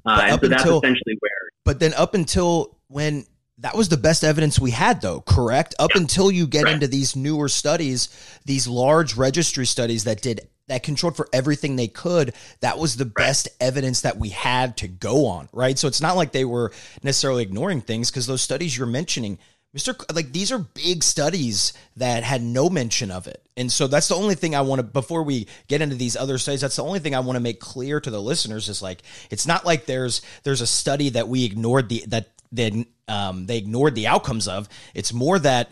[0.04, 1.30] Uh, and so that's until, essentially where.
[1.64, 3.24] But then up until when
[3.60, 6.00] that was the best evidence we had though correct up yeah.
[6.00, 8.08] until you get into these newer studies
[8.46, 13.04] these large registry studies that did that controlled for everything they could that was the
[13.04, 13.14] right.
[13.14, 16.72] best evidence that we had to go on right so it's not like they were
[17.02, 19.38] necessarily ignoring things because those studies you're mentioning
[19.76, 19.94] Mr.
[20.14, 23.42] Like these are big studies that had no mention of it.
[23.56, 26.38] And so that's the only thing I want to before we get into these other
[26.38, 29.02] studies, that's the only thing I want to make clear to the listeners is like
[29.30, 33.58] it's not like there's there's a study that we ignored the that then um, they
[33.58, 34.68] ignored the outcomes of.
[34.94, 35.70] It's more that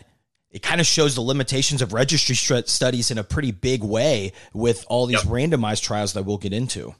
[0.49, 4.85] it kind of shows the limitations of registry studies in a pretty big way with
[4.87, 5.31] all these yep.
[5.31, 6.95] randomized trials that we'll get into.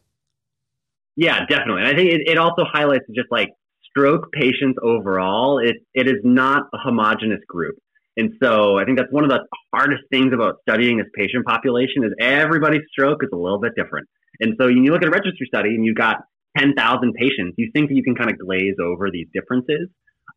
[1.15, 1.81] Yeah, definitely.
[1.81, 3.49] And I think it, it also highlights just like
[3.89, 7.75] stroke patients overall, it, it is not a homogenous group.
[8.17, 12.03] And so I think that's one of the hardest things about studying this patient population
[12.03, 14.07] is everybody's stroke is a little bit different.
[14.39, 16.17] And so when you look at a registry study and you've got
[16.57, 19.87] 10,000 patients, you think that you can kind of glaze over these differences.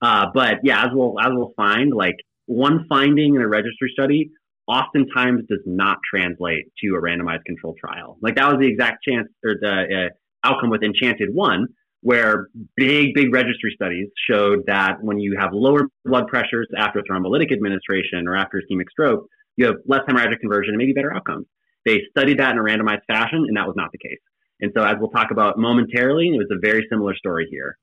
[0.01, 4.31] Uh, but yeah, as we'll, as we'll find, like one finding in a registry study
[4.69, 8.17] oftentimes does not translate to a randomized controlled trial.
[8.23, 11.67] Like that was the exact chance or the uh, outcome with Enchanted One,
[12.03, 17.53] where big, big registry studies showed that when you have lower blood pressures after thrombolytic
[17.53, 21.47] administration or after ischemic stroke, you have less hemorrhagic conversion and maybe better outcomes.
[21.87, 24.19] They studied that in a randomized fashion, and that was not the case.
[24.61, 27.79] And so, as we'll talk about momentarily, it was a very similar story here.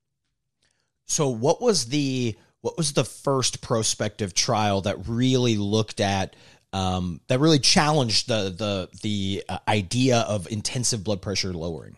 [1.06, 6.36] So, what was the what was the first prospective trial that really looked at
[6.72, 11.96] um, that really challenged the the the uh, idea of intensive blood pressure lowering?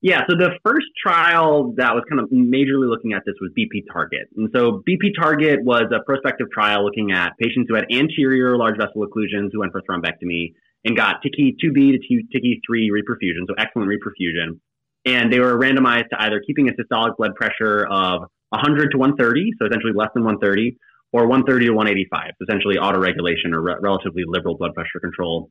[0.00, 3.82] Yeah, so the first trial that was kind of majorly looking at this was BP
[3.92, 4.30] Target.
[4.36, 8.76] And so BP Target was a prospective trial looking at patients who had anterior large
[8.78, 13.54] vessel occlusions who went for thrombectomy and got TICI 2B to TICI 3 reperfusion, so
[13.58, 14.60] excellent reperfusion.
[15.04, 19.50] And they were randomized to either keeping a systolic blood pressure of 100 to 130,
[19.58, 20.76] so essentially less than 130,
[21.12, 25.50] or 130 to 185, essentially autoregulation or re- relatively liberal blood pressure control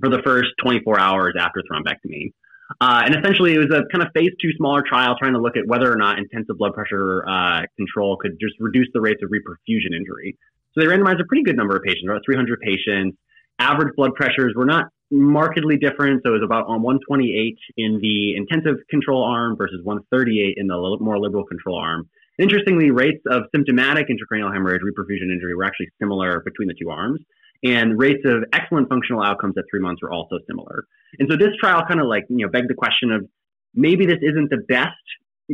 [0.00, 2.32] for the first 24 hours after thrombectomy.
[2.80, 5.56] Uh, and essentially, it was a kind of phase two smaller trial trying to look
[5.56, 9.30] at whether or not intensive blood pressure uh, control could just reduce the rates of
[9.30, 10.36] reperfusion injury.
[10.72, 13.16] So they randomized a pretty good number of patients, about 300 patients.
[13.58, 16.22] Average blood pressures were not markedly different.
[16.24, 20.96] So it was about on 128 in the intensive control arm versus 138 in the
[21.00, 22.08] more liberal control arm.
[22.38, 27.20] Interestingly, rates of symptomatic intracranial hemorrhage, reperfusion injury were actually similar between the two arms.
[27.64, 30.84] And rates of excellent functional outcomes at three months were also similar.
[31.18, 33.26] And so this trial kind of like, you know, begged the question of
[33.74, 34.92] maybe this isn't the best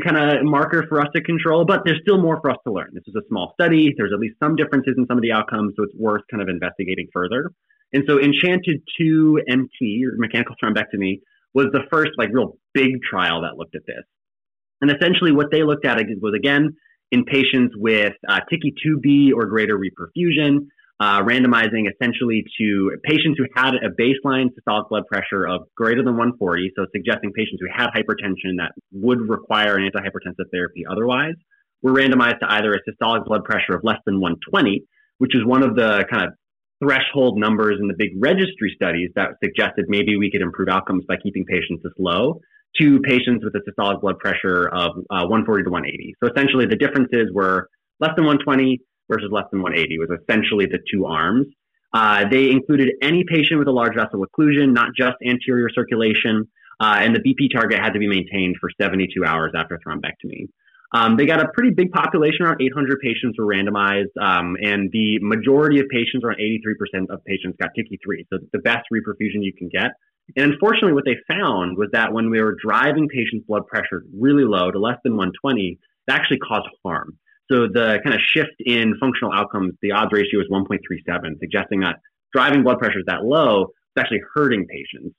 [0.03, 2.91] kind of marker for us to control, but there's still more for us to learn.
[2.93, 3.93] This is a small study.
[3.97, 6.49] There's at least some differences in some of the outcomes, so it's worth kind of
[6.49, 7.51] investigating further.
[7.93, 11.21] And so Enchanted 2 MT, or mechanical thrombectomy,
[11.55, 14.05] was the first like real big trial that looked at this.
[14.81, 16.77] And essentially what they looked at was again
[17.11, 20.69] in patients with uh, TICI 2B or greater reperfusion,
[21.01, 26.17] uh, randomizing essentially to patients who had a baseline systolic blood pressure of greater than
[26.17, 31.35] 140, so suggesting patients who had hypertension that would require an antihypertensive therapy otherwise,
[31.83, 34.85] were randomized to either a systolic blood pressure of less than 120,
[35.17, 36.35] which is one of the kind of
[36.85, 41.17] threshold numbers in the big registry studies that suggested maybe we could improve outcomes by
[41.23, 42.41] keeping patients this low,
[42.79, 46.15] to patients with a systolic blood pressure of uh, 140 to 180.
[46.23, 47.69] So essentially, the differences were
[48.01, 51.47] less than 120 versus less than 180 was essentially the two arms.
[51.93, 56.99] Uh, they included any patient with a large vessel occlusion, not just anterior circulation, uh,
[57.01, 60.49] and the BP target had to be maintained for 72 hours after thrombectomy.
[60.93, 65.19] Um, they got a pretty big population, around 800 patients were randomized, um, and the
[65.21, 69.69] majority of patients, around 83% of patients, got TICI-3, so the best reperfusion you can
[69.69, 69.93] get.
[70.37, 74.45] And unfortunately, what they found was that when we were driving patients' blood pressure really
[74.45, 77.19] low to less than 120, it actually caused harm.
[77.51, 81.97] So the kind of shift in functional outcomes, the odds ratio is 1.37, suggesting that
[82.33, 85.15] driving blood pressures that low is actually hurting patients.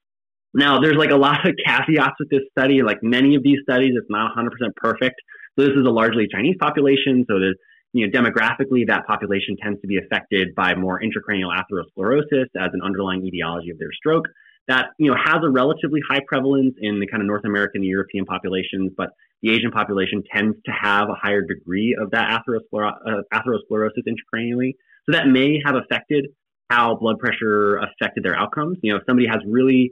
[0.54, 2.82] Now, there's like a lot of caveats with this study.
[2.84, 5.16] Like many of these studies, it's not 100% perfect.
[5.58, 7.26] So this is a largely Chinese population.
[7.28, 7.58] So there's,
[7.94, 12.82] you know, demographically, that population tends to be affected by more intracranial atherosclerosis as an
[12.84, 14.26] underlying etiology of their stroke
[14.68, 17.86] that you know has a relatively high prevalence in the kind of North American and
[17.86, 19.10] European populations, but
[19.42, 24.74] the Asian population tends to have a higher degree of that uh, atherosclerosis intracranially.
[25.06, 26.28] So that may have affected
[26.70, 28.78] how blood pressure affected their outcomes.
[28.82, 29.92] You know, if somebody has really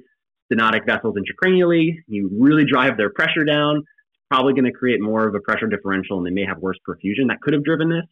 [0.51, 5.27] stenotic vessels intracranially, you really drive their pressure down, it's probably going to create more
[5.27, 7.27] of a pressure differential and they may have worse perfusion.
[7.27, 8.05] That could have driven this.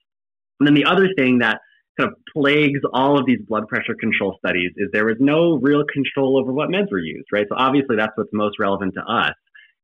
[0.59, 1.61] And then the other thing that
[1.97, 5.83] kind of plagues all of these blood pressure control studies is there was no real
[5.91, 7.45] control over what meds were used, right?
[7.49, 9.33] So obviously that's what's most relevant to us.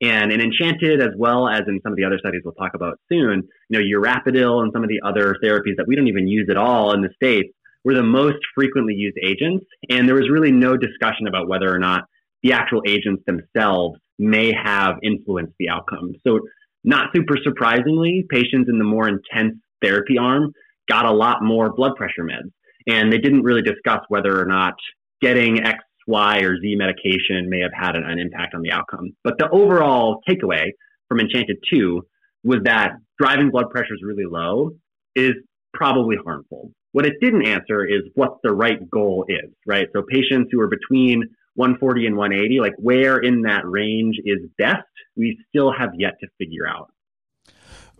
[0.02, 2.99] And in Enchanted, as well as in some of the other studies we'll talk about
[3.10, 6.47] soon, you know, urapidil and some of the other therapies that we don't even use
[6.49, 7.49] at all in the States
[7.86, 9.65] were the most frequently used agents.
[9.89, 12.04] And there was really no discussion about whether or not
[12.41, 16.13] the actual agents themselves may have influenced the outcome.
[16.28, 16.39] So
[16.84, 20.52] not super surprisingly, patients in the more intense therapy arm
[20.89, 22.52] got a lot more blood pressure meds.
[22.88, 24.74] And they didn't really discuss whether or not
[25.22, 29.15] getting X, Y, or Z medication may have had an, an impact on the outcome.
[29.24, 30.72] But the overall takeaway
[31.08, 32.05] from Enchanted 2
[32.43, 34.72] was that driving blood pressures really low
[35.16, 35.34] is
[35.74, 36.72] probably harmful.
[36.91, 39.88] What it didn't answer is what the right goal is, right?
[39.93, 41.24] So patients who are between
[41.55, 44.84] 140 and 180, like where in that range is best,
[45.16, 46.91] we still have yet to figure out.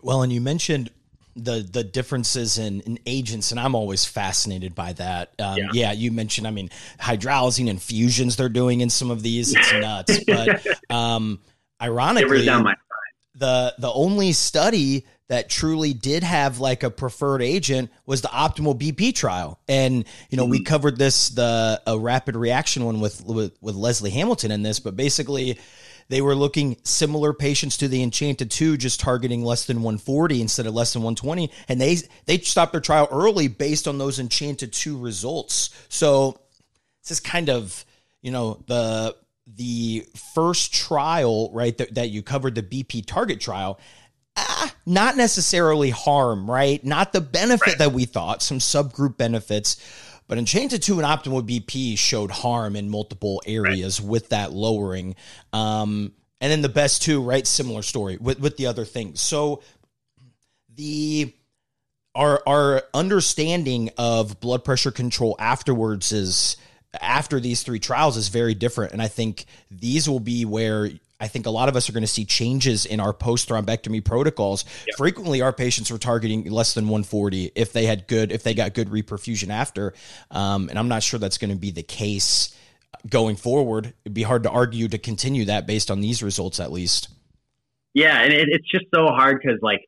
[0.02, 0.90] Well, and you mentioned
[1.36, 5.32] the the differences in, in agents, and I'm always fascinated by that.
[5.38, 5.68] Um, yeah.
[5.72, 5.92] yeah.
[5.92, 6.70] you mentioned, I mean,
[7.00, 9.54] hydralazine infusions they're doing in some of these.
[9.54, 11.40] It's nuts, but um,
[11.80, 12.46] ironically,
[13.36, 18.78] the the only study that truly did have like a preferred agent was the optimal
[18.78, 19.58] BP trial.
[19.66, 20.50] And, you know, mm-hmm.
[20.50, 24.80] we covered this, the a rapid reaction one with, with, with Leslie Hamilton in this,
[24.80, 25.58] but basically
[26.08, 30.66] they were looking similar patients to the Enchanted 2, just targeting less than 140 instead
[30.66, 31.50] of less than 120.
[31.68, 31.96] And they,
[32.26, 35.70] they stopped their trial early based on those Enchanted 2 results.
[35.88, 36.38] So
[37.02, 37.84] this is kind of,
[38.22, 43.78] you know, the, the first trial, right, that, that you covered the BP target trial
[44.36, 46.84] ah, not necessarily harm, right?
[46.84, 47.78] Not the benefit right.
[47.78, 49.76] that we thought, some subgroup benefits.
[50.26, 54.08] But Enchanted 2 and Optimal BP showed harm in multiple areas right.
[54.08, 55.16] with that lowering.
[55.52, 57.46] Um, and then the BEST II, right?
[57.46, 59.20] Similar story with, with the other things.
[59.20, 59.62] So
[60.74, 61.32] the
[62.14, 66.56] our our understanding of blood pressure control afterwards is
[67.00, 68.92] after these three trials is very different.
[68.92, 70.90] And I think these will be where
[71.24, 74.04] I think a lot of us are going to see changes in our post thrombectomy
[74.04, 74.66] protocols.
[74.86, 74.96] Yep.
[74.98, 78.74] Frequently, our patients were targeting less than 140 if they had good, if they got
[78.74, 79.94] good reperfusion after.
[80.30, 82.54] Um, and I'm not sure that's going to be the case
[83.08, 83.94] going forward.
[84.04, 87.08] It'd be hard to argue to continue that based on these results, at least.
[87.94, 89.80] Yeah, and it, it's just so hard because like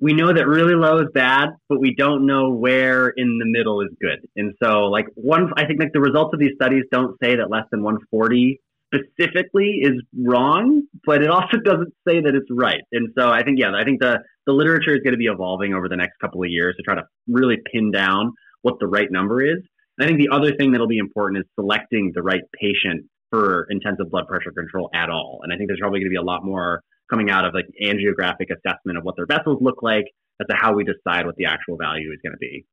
[0.00, 3.82] we know that really low is bad, but we don't know where in the middle
[3.82, 4.26] is good.
[4.36, 7.50] And so, like one, I think like the results of these studies don't say that
[7.50, 8.58] less than 140
[8.92, 12.80] specifically is wrong, but it also doesn't say that it's right.
[12.92, 15.74] And so I think, yeah, I think the, the literature is going to be evolving
[15.74, 18.32] over the next couple of years to try to really pin down
[18.62, 19.58] what the right number is.
[19.98, 23.66] And I think the other thing that'll be important is selecting the right patient for
[23.68, 25.40] intensive blood pressure control at all.
[25.42, 27.66] And I think there's probably going to be a lot more coming out of like
[27.82, 30.04] angiographic assessment of what their vessels look like
[30.40, 32.64] as to how we decide what the actual value is going to be.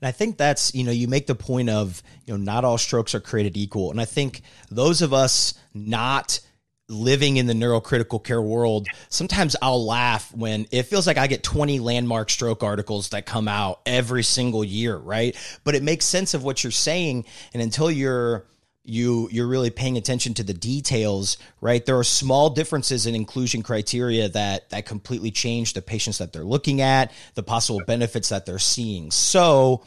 [0.00, 2.78] And I think that's, you know, you make the point of, you know, not all
[2.78, 3.90] strokes are created equal.
[3.90, 6.40] And I think those of us not
[6.88, 11.42] living in the neurocritical care world, sometimes I'll laugh when it feels like I get
[11.42, 15.36] 20 landmark stroke articles that come out every single year, right?
[15.64, 17.24] But it makes sense of what you're saying.
[17.54, 18.44] And until you're,
[18.84, 21.86] you you're really paying attention to the details right?
[21.86, 26.44] There are small differences in inclusion criteria that that completely change the patients that they're
[26.44, 29.10] looking at the possible benefits that they're seeing.
[29.10, 29.84] So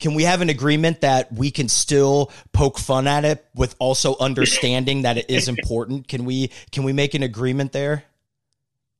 [0.00, 4.16] can we have an agreement that we can still poke fun at it with also
[4.18, 6.08] understanding that it is important?
[6.08, 8.04] Can we can we make an agreement there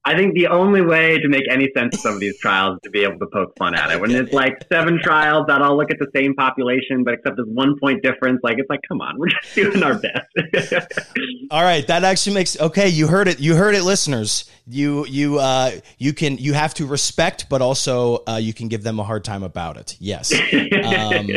[0.04, 2.80] I think the only way to make any sense of some of these trials is
[2.82, 4.00] to be able to poke fun at it.
[4.00, 7.48] When it's like seven trials that all look at the same population, but except there's
[7.48, 10.98] one point difference, like it's like, come on, we're just doing our best.
[11.52, 12.88] all right, that actually makes okay.
[12.88, 13.38] You heard it.
[13.38, 14.50] You heard it, listeners.
[14.66, 18.82] You you uh you can you have to respect, but also uh, you can give
[18.82, 19.96] them a hard time about it.
[20.00, 20.32] Yes.
[20.82, 21.28] Um,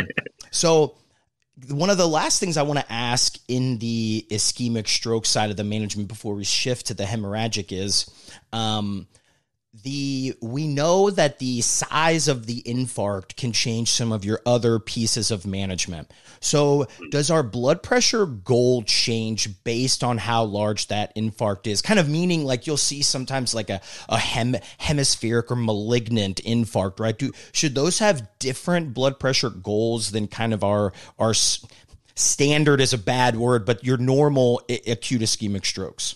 [0.51, 0.95] so
[1.69, 5.57] one of the last things I want to ask in the ischemic stroke side of
[5.57, 8.09] the management before we shift to the hemorrhagic is
[8.51, 9.07] um,
[9.83, 14.79] the we know that the size of the infarct can change some of your other
[14.79, 16.11] pieces of management.
[16.39, 21.81] So, does our blood pressure goal change based on how large that infarct is?
[21.81, 26.99] Kind of meaning like you'll see sometimes like a, a hem, hemispheric or malignant infarct,
[26.99, 27.17] right?
[27.17, 31.33] Do should those have different blood pressure goals than kind of our our
[32.15, 36.15] standard is a bad word, but your normal acute ischemic strokes?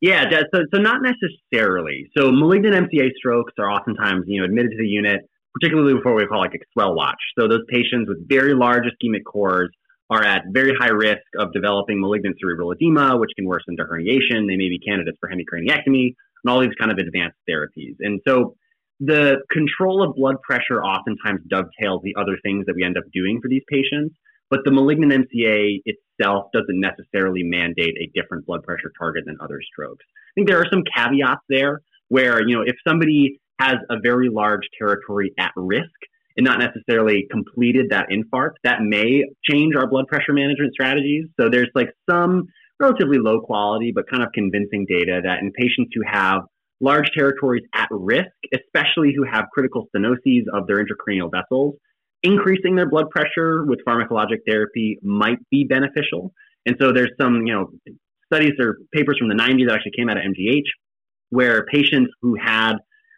[0.00, 2.10] Yeah, so, so not necessarily.
[2.16, 5.22] So malignant MCA strokes are oftentimes, you know, admitted to the unit,
[5.54, 7.20] particularly before we call like a swell watch.
[7.38, 9.70] So those patients with very large ischemic cores
[10.10, 14.46] are at very high risk of developing malignant cerebral edema, which can worsen to herniation.
[14.46, 17.96] They may be candidates for hemicraniectomy and all these kind of advanced therapies.
[18.00, 18.54] And so
[19.00, 23.40] the control of blood pressure oftentimes dovetails the other things that we end up doing
[23.42, 24.14] for these patients.
[24.50, 29.60] But the malignant MCA itself doesn't necessarily mandate a different blood pressure target than other
[29.72, 30.04] strokes.
[30.08, 34.28] I think there are some caveats there where, you know, if somebody has a very
[34.30, 35.90] large territory at risk
[36.36, 41.24] and not necessarily completed that infarct, that may change our blood pressure management strategies.
[41.40, 42.44] So there's like some
[42.78, 46.42] relatively low quality but kind of convincing data that in patients who have
[46.80, 51.74] large territories at risk, especially who have critical stenoses of their intracranial vessels,
[52.26, 56.32] increasing their blood pressure with pharmacologic therapy might be beneficial.
[56.66, 57.70] And so there's some, you know,
[58.26, 60.66] studies or papers from the 90s that actually came out of MGH
[61.30, 62.74] where patients who had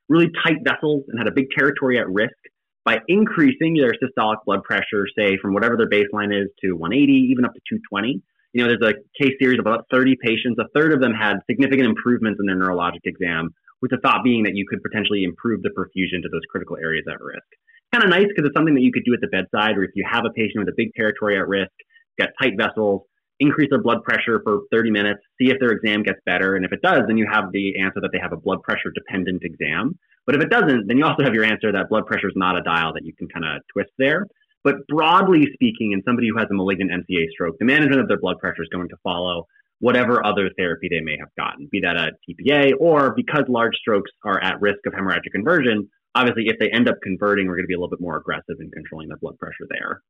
[0.09, 2.37] really tight vessels and had a big territory at risk
[2.85, 7.45] by increasing their systolic blood pressure, say from whatever their baseline is to 180, even
[7.45, 8.23] up to 220.
[8.53, 10.59] You know, there's a case series of about 30 patients.
[10.59, 13.51] A third of them had significant improvements in their neurologic exam,
[13.81, 17.05] with the thought being that you could potentially improve the perfusion to those critical areas
[17.11, 17.49] at risk
[17.93, 19.91] kind of nice because it's something that you could do at the bedside, or if
[19.95, 21.73] you have a patient with a big territory at risk,
[22.19, 23.03] got tight vessels,
[23.41, 26.57] increase their blood pressure for 30 minutes, see if their exam gets better.
[26.57, 28.91] And if it does, then you have the answer that they have a blood pressure
[28.95, 29.99] dependent exam.
[30.27, 32.59] But if it doesn't, then you also have your answer that blood pressure is not
[32.59, 34.27] a dial that you can kind of twist there.
[34.65, 38.19] But broadly speaking, in somebody who has a malignant MCA stroke, the management of their
[38.19, 39.47] blood pressure is going to follow
[39.81, 44.11] whatever other therapy they may have gotten, be that a TPA or because large strokes
[44.25, 47.69] are at risk of hemorrhagic conversion, obviously if they end up converting, we're going to
[47.69, 50.03] be a little bit more aggressive in controlling their blood pressure there.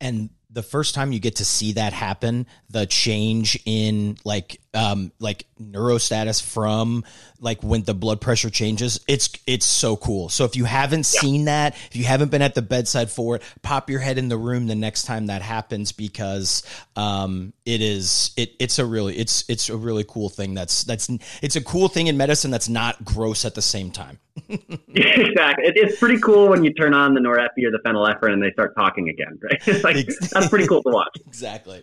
[0.00, 5.12] And the first time you get to see that happen, the change in like um
[5.18, 7.04] like neurostatus from
[7.40, 10.28] like when the blood pressure changes, it's it's so cool.
[10.28, 11.20] So if you haven't yeah.
[11.20, 14.28] seen that, if you haven't been at the bedside for it, pop your head in
[14.28, 16.62] the room the next time that happens because
[16.96, 21.10] um it is it it's a really it's it's a really cool thing that's that's
[21.42, 24.18] it's a cool thing in medicine that's not gross at the same time.
[24.48, 25.64] exactly.
[25.64, 28.50] It, it's pretty cool when you turn on the norepi or the phenylephrine and they
[28.52, 29.62] start talking again, right?
[29.74, 29.96] It's like
[30.34, 31.16] that's pretty cool to watch.
[31.26, 31.82] Exactly.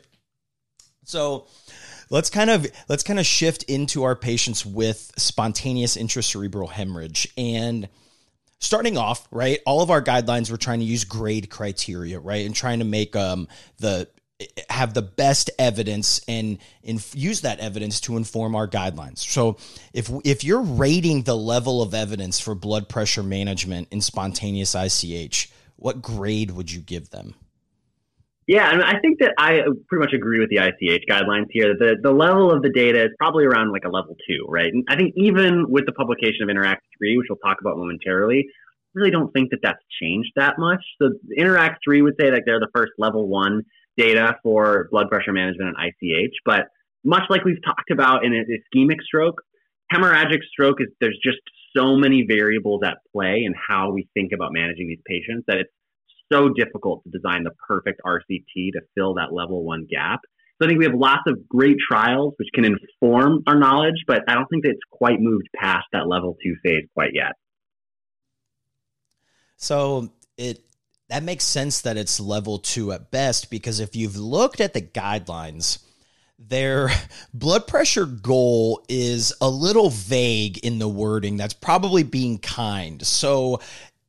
[1.04, 1.48] So
[2.10, 7.90] let's kind of let's kind of shift into our patients with spontaneous intracerebral hemorrhage and
[8.60, 12.56] starting off right all of our guidelines we're trying to use grade criteria right and
[12.56, 13.48] trying to make um
[13.80, 14.08] the
[14.70, 19.20] have the best evidence and, and use that evidence to inform our guidelines.
[19.20, 19.58] So
[19.94, 25.52] if if you're rating the level of evidence for blood pressure management in spontaneous ICH,
[25.76, 27.36] what grade would you give them?
[28.52, 31.74] Yeah, and I think that I pretty much agree with the ICH guidelines here.
[31.80, 34.68] The the level of the data is probably around like a level two, right?
[34.74, 38.48] And I think even with the publication of Interact three, which we'll talk about momentarily,
[38.94, 40.84] really don't think that that's changed that much.
[41.02, 43.62] So Interact three would say that they're the first level one
[43.96, 46.36] data for blood pressure management and ICH.
[46.46, 46.64] But
[47.06, 49.42] much like we've talked about in ischemic stroke,
[49.94, 51.40] hemorrhagic stroke is there's just
[51.74, 55.72] so many variables at play in how we think about managing these patients that it's
[56.32, 60.22] so difficult to design the perfect RCT to fill that level one gap.
[60.62, 64.22] So I think we have lots of great trials which can inform our knowledge, but
[64.28, 67.34] I don't think that it's quite moved past that level two phase quite yet.
[69.58, 70.64] So it
[71.10, 74.82] that makes sense that it's level two at best because if you've looked at the
[74.82, 75.80] guidelines,
[76.40, 76.90] their
[77.34, 81.38] blood pressure goal is a little vague in the wording.
[81.38, 83.06] That's probably being kind.
[83.06, 83.60] So,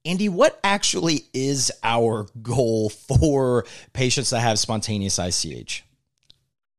[0.04, 5.84] Andy, what actually is our goal for patients that have spontaneous ICH?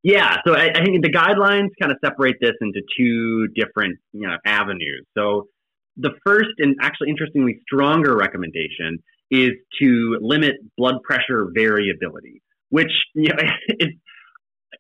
[0.04, 4.28] Yeah, so I, I think the guidelines kind of separate this into two different you
[4.28, 5.06] know avenues.
[5.18, 5.48] So
[5.96, 9.02] the first and actually interestingly stronger recommendation
[9.32, 9.52] is
[9.82, 13.38] to limit blood pressure variability, which you know,
[13.80, 13.90] is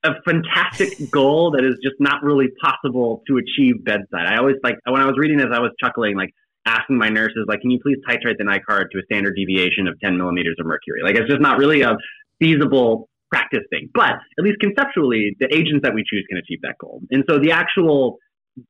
[0.03, 4.27] a fantastic goal that is just not really possible to achieve bedside.
[4.27, 6.33] I always like when I was reading this, I was chuckling, like
[6.65, 9.99] asking my nurses, like, "Can you please titrate the NiCard to a standard deviation of
[9.99, 11.97] 10 millimeters of mercury?" Like, it's just not really a
[12.39, 13.89] feasible practice thing.
[13.93, 17.01] But at least conceptually, the agents that we choose can achieve that goal.
[17.11, 18.19] And so the actual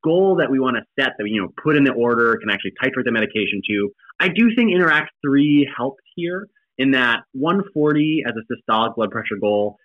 [0.04, 2.50] goal that we want to set that we, you know, put in the order, can
[2.50, 3.89] actually titrate the medication to.
[4.20, 9.38] I do think Interact 3 helped here in that 140 as a systolic blood pressure
[9.39, 9.78] goal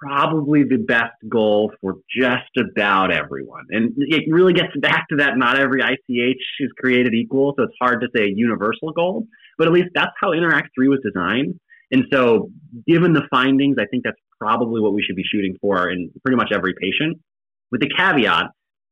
[0.00, 3.66] probably the best goal for just about everyone.
[3.70, 7.74] And it really gets back to that not every ICH is created equal, so it's
[7.80, 9.26] hard to say a universal goal,
[9.58, 11.60] but at least that's how Interact 3 was designed.
[11.92, 12.50] And so,
[12.86, 16.36] given the findings, I think that's probably what we should be shooting for in pretty
[16.36, 17.18] much every patient,
[17.70, 18.46] with the caveat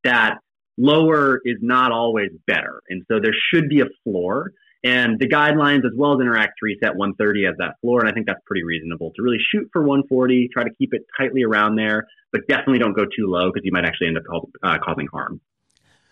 [0.05, 0.39] that
[0.77, 2.83] lower is not always better.
[2.89, 4.51] And so there should be a floor.
[4.85, 8.01] And the guidelines, as well as Interact 3, set 130 as that floor.
[8.01, 11.03] And I think that's pretty reasonable to really shoot for 140, try to keep it
[11.19, 14.25] tightly around there, but definitely don't go too low because you might actually end up
[14.63, 15.41] uh, causing harm.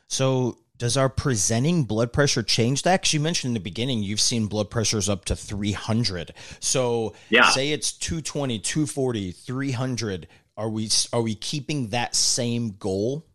[0.08, 3.00] So, does our presenting blood pressure change that?
[3.00, 6.34] Because you mentioned in the beginning you've seen blood pressures up to 300.
[6.60, 7.48] So, yeah.
[7.50, 10.28] say it's 220, 240, 300.
[10.58, 13.26] Are we are we keeping that same goal?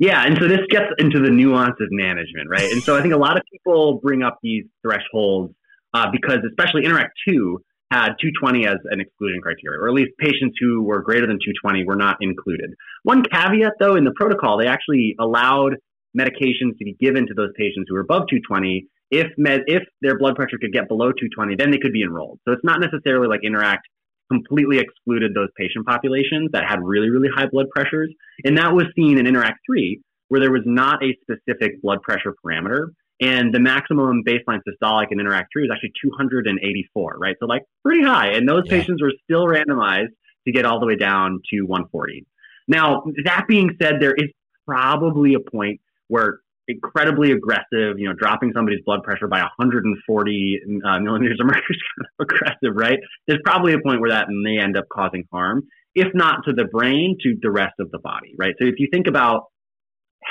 [0.00, 2.72] Yeah, and so this gets into the nuance of management, right?
[2.72, 5.52] And so I think a lot of people bring up these thresholds
[5.92, 10.56] uh, because, especially Interact 2 had 220 as an exclusion criteria, or at least patients
[10.58, 12.70] who were greater than 220 were not included.
[13.02, 15.76] One caveat, though, in the protocol, they actually allowed
[16.18, 18.86] medications to be given to those patients who were above 220.
[19.10, 22.38] If med, if their blood pressure could get below 220, then they could be enrolled.
[22.46, 23.86] So it's not necessarily like Interact
[24.30, 28.12] completely excluded those patient populations that had really, really high blood pressures.
[28.44, 32.34] And that was seen in Interact 3, where there was not a specific blood pressure
[32.44, 32.88] parameter.
[33.20, 37.36] And the maximum baseline systolic in Interact 3 was actually 284, right?
[37.38, 38.28] So, like, pretty high.
[38.32, 38.78] And those yeah.
[38.78, 40.14] patients were still randomized
[40.46, 42.24] to get all the way down to 140.
[42.66, 44.30] Now, that being said, there is
[44.66, 46.40] probably a point where
[46.70, 47.98] incredibly aggressive.
[47.98, 52.26] You know, dropping somebody's blood pressure by 140 uh, millimeters of mercury is kind of
[52.28, 52.98] aggressive, right?
[53.26, 55.62] There's probably a point where that may end up causing harm,
[55.94, 58.54] if not to the brain, to the rest of the body, right?
[58.60, 59.44] So if you think about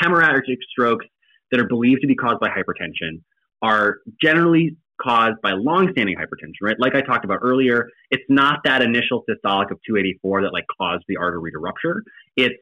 [0.01, 1.05] hemorrhagic strokes
[1.51, 3.21] that are believed to be caused by hypertension,
[3.61, 6.75] are generally caused by long-standing hypertension, right?
[6.79, 11.03] Like I talked about earlier, it's not that initial systolic of 284 that like caused
[11.07, 12.03] the artery to rupture.
[12.35, 12.55] It's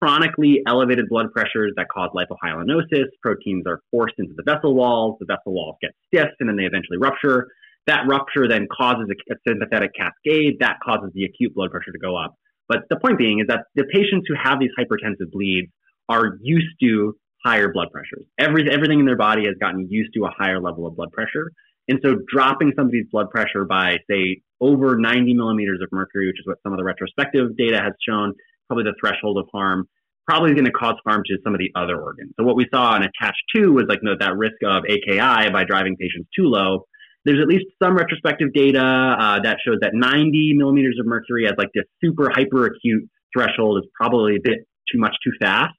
[0.00, 3.06] chronically elevated blood pressures that cause lipohyalinosis.
[3.22, 5.16] Proteins are forced into the vessel walls.
[5.20, 7.48] The vessel walls get stiff and then they eventually rupture.
[7.86, 12.16] That rupture then causes a, sympathetic cascade that causes the acute blood pressure to go
[12.16, 12.34] up.
[12.68, 15.68] But the point being is that the patients who have these hypertensive bleeds
[16.08, 18.24] are used to higher blood pressures.
[18.38, 21.52] Every, everything in their body has gotten used to a higher level of blood pressure.
[21.88, 26.46] And so dropping somebody's blood pressure by, say, over 90 millimeters of mercury, which is
[26.46, 28.34] what some of the retrospective data has shown,
[28.68, 29.88] probably the threshold of harm,
[30.26, 32.32] probably going to cause harm to some of the other organs.
[32.38, 35.64] So what we saw in ATACH two was like no, that risk of AKI by
[35.64, 36.86] driving patients too low.
[37.24, 41.54] There's at least some retrospective data uh, that shows that 90 millimeters of mercury as
[41.58, 44.58] like this super hyper acute threshold is probably a bit
[44.92, 45.74] too much too fast.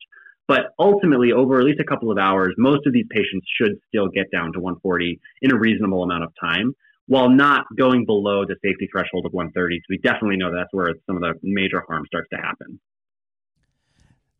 [0.48, 4.08] But ultimately, over at least a couple of hours, most of these patients should still
[4.08, 6.74] get down to 140 in a reasonable amount of time
[7.08, 9.78] while not going below the safety threshold of 130.
[9.78, 12.80] So we definitely know that's where some of the major harm starts to happen.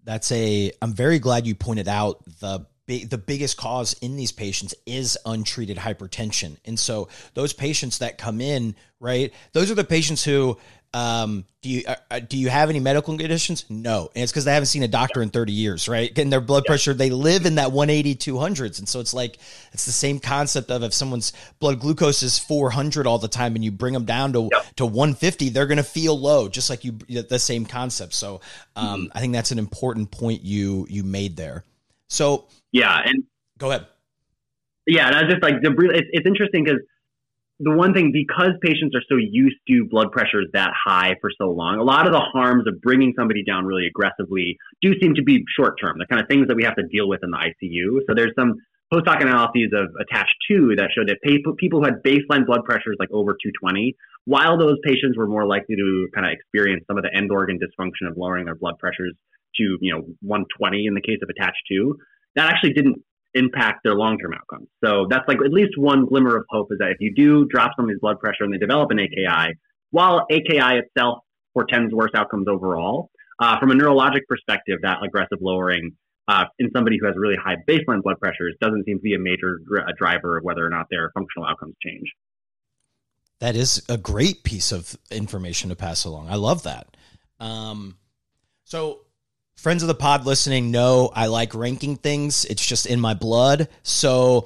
[0.04, 4.74] That's a, I'm very glad you pointed out the the biggest cause in these patients
[4.86, 6.56] is untreated hypertension.
[6.64, 10.58] And so those patients that come in, right, those are the patients who
[10.94, 13.66] um, do you uh, uh, do you have any medical conditions?
[13.70, 16.14] No, and it's because they haven't seen a doctor in 30 years, right?
[16.14, 19.38] Getting their blood pressure, they live in that 180 200s, and so it's like
[19.74, 23.66] it's the same concept of if someone's blood glucose is 400 all the time, and
[23.66, 26.94] you bring them down to to 150, they're going to feel low, just like you
[26.94, 28.14] the same concept.
[28.14, 28.42] So
[28.76, 29.18] um, mm-hmm.
[29.18, 31.64] I think that's an important point you you made there.
[32.08, 33.24] So yeah, and
[33.58, 33.88] go ahead.
[34.86, 36.80] Yeah, and I was just like the it's, it's interesting because
[37.60, 41.50] the one thing because patients are so used to blood pressures that high for so
[41.50, 45.24] long, a lot of the harms of bringing somebody down really aggressively do seem to
[45.24, 45.98] be short term.
[45.98, 48.02] The kind of things that we have to deal with in the ICU.
[48.08, 48.56] So there's some
[48.94, 52.96] post hoc analyses of ATACH two that showed that people who had baseline blood pressures
[53.00, 53.96] like over 220,
[54.26, 57.58] while those patients were more likely to kind of experience some of the end organ
[57.58, 59.14] dysfunction of lowering their blood pressures
[59.56, 61.98] to you know 120 in the case of ATACH two,
[62.36, 63.02] that actually didn't
[63.38, 64.68] impact their long term outcomes.
[64.84, 67.72] So that's like at least one glimmer of hope is that if you do drop
[67.76, 69.56] somebody's blood pressure and they develop an AKI,
[69.92, 71.20] while AKI itself
[71.54, 73.10] portends worse outcomes overall,
[73.40, 75.92] uh, from a neurologic perspective, that aggressive lowering
[76.28, 79.20] uh, in somebody who has really high baseline blood pressures doesn't seem to be a
[79.20, 82.12] major dr- driver of whether or not their functional outcomes change.
[83.40, 86.28] That is a great piece of information to pass along.
[86.30, 86.98] I love that.
[87.40, 87.98] Um,
[88.64, 89.02] so
[89.58, 92.46] friends of the pod listening know I like ranking things.
[92.46, 93.68] It's just in my blood.
[93.84, 94.46] So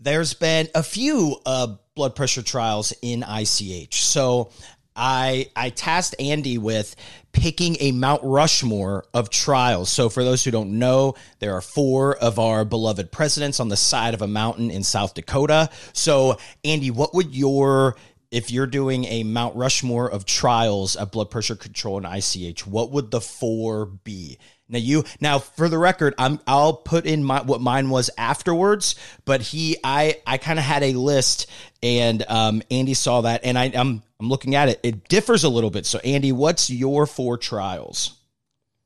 [0.00, 4.02] there's been a few uh, blood pressure trials in ICH.
[4.02, 4.50] So
[4.96, 6.96] I I tasked Andy with
[7.32, 9.88] picking a Mount Rushmore of trials.
[9.90, 13.76] So for those who don't know, there are four of our beloved presidents on the
[13.76, 15.70] side of a mountain in South Dakota.
[15.92, 17.96] So Andy, what would your
[18.30, 22.90] if you're doing a Mount Rushmore of trials of blood pressure control and ICH, what
[22.90, 24.38] would the four be?
[24.68, 28.94] Now you now for the record, I'm I'll put in my what mine was afterwards,
[29.24, 31.48] but he I I kind of had a list
[31.82, 34.78] and um Andy saw that and I I'm I'm looking at it.
[34.84, 35.86] It differs a little bit.
[35.86, 38.16] So Andy, what's your four trials?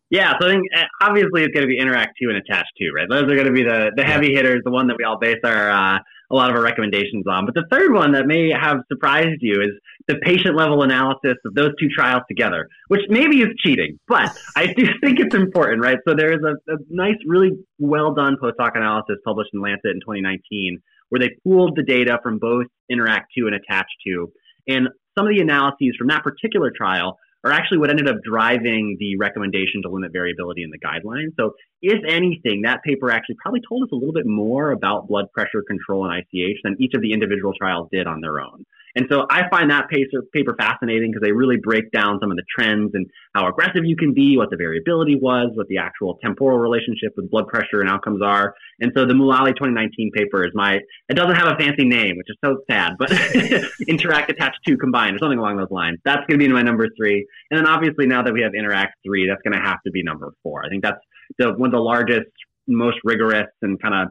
[0.08, 2.90] Yeah, so I think uh, obviously it's going to be Interact two and ATACH two,
[2.94, 3.08] right?
[3.08, 5.40] Those are going to be the the heavy hitters, the one that we all base
[5.44, 5.98] our uh,
[6.34, 7.46] a lot of our recommendations on.
[7.46, 9.70] But the third one that may have surprised you is
[10.08, 14.66] the patient level analysis of those two trials together, which maybe is cheating, but I
[14.66, 15.98] do think it's important, right?
[16.06, 19.92] So there is a, a nice, really well done post hoc analysis published in Lancet
[19.92, 24.32] in 2019 where they pooled the data from both Interact 2 and ATACH 2.
[24.66, 28.96] And some of the analyses from that particular trial are actually what ended up driving
[28.98, 31.32] the recommendation to limit variability in the guidelines.
[31.36, 35.26] So, if anything, that paper actually probably told us a little bit more about blood
[35.32, 38.64] pressure control in ICH than each of the individual trials did on their own.
[38.96, 42.44] And so I find that paper fascinating because they really break down some of the
[42.56, 46.58] trends and how aggressive you can be, what the variability was, what the actual temporal
[46.58, 48.54] relationship with blood pressure and outcomes are.
[48.80, 50.78] And so the Moullaali 2019 paper is my,
[51.08, 53.10] it doesn't have a fancy name, which is so sad, but
[53.88, 55.98] Interact ATACH 2 combined or something along those lines.
[56.04, 57.26] That's going to be my number three.
[57.50, 60.02] And then obviously now that we have Interact 3, that's going to have to be
[60.02, 60.64] number four.
[60.64, 61.00] I think that's
[61.38, 62.30] the, one of the largest,
[62.66, 64.08] most rigorous and kind of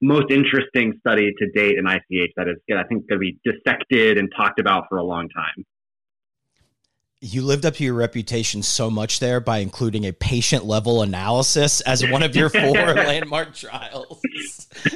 [0.00, 4.18] most interesting study to date in ICH that is, I think, going to be dissected
[4.18, 5.64] and talked about for a long time.
[7.22, 11.82] you lived up to your reputation so much there by including a patient level analysis
[11.82, 14.22] as one of your four landmark trials.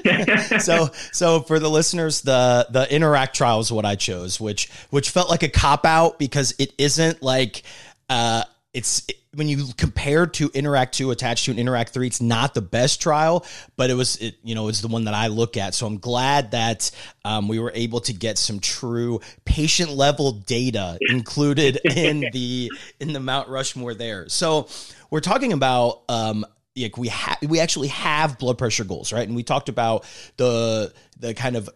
[0.64, 5.10] so, so for the listeners, the the Interact trial is what I chose, which which
[5.10, 7.62] felt like a cop out because it isn't like
[8.08, 8.44] uh,
[8.74, 12.60] it's when you compare to Interact 2 ATACH 2 an Interact 3, it's not the
[12.60, 13.46] best trial,
[13.76, 15.74] but it was, it, you know, it's the one that I look at.
[15.74, 16.90] So I'm glad that
[17.24, 22.70] um, we were able to get some true patient level data included in the
[23.00, 24.28] in the Mount Rushmore there.
[24.28, 24.68] So
[25.10, 26.44] we're talking about um,
[26.76, 29.26] like we have we actually have blood pressure goals, right?
[29.26, 30.04] And we talked about
[30.36, 31.70] the the kind of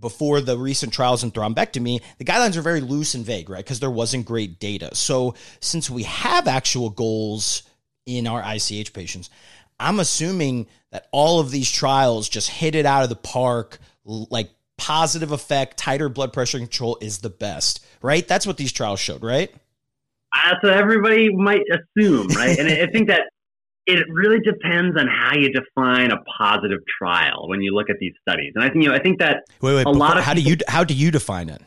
[0.00, 3.64] before the recent trials in thrombectomy, the guidelines are very loose and vague, right?
[3.64, 4.94] Because there wasn't great data.
[4.94, 7.62] So since we have actual goals
[8.06, 9.30] in our ICH patients,
[9.78, 14.50] I'm assuming that all of these trials just hit it out of the park, like
[14.76, 18.26] positive effect, tighter blood pressure control is the best, right?
[18.26, 19.52] That's what these trials showed, right?
[20.62, 22.58] What everybody might assume, right?
[22.58, 23.30] and I think that
[23.98, 28.12] it really depends on how you define a positive trial when you look at these
[28.20, 28.52] studies.
[28.54, 30.34] And I think you know, I think that wait, wait, a before, lot of how
[30.34, 31.62] people, do you how do you define it?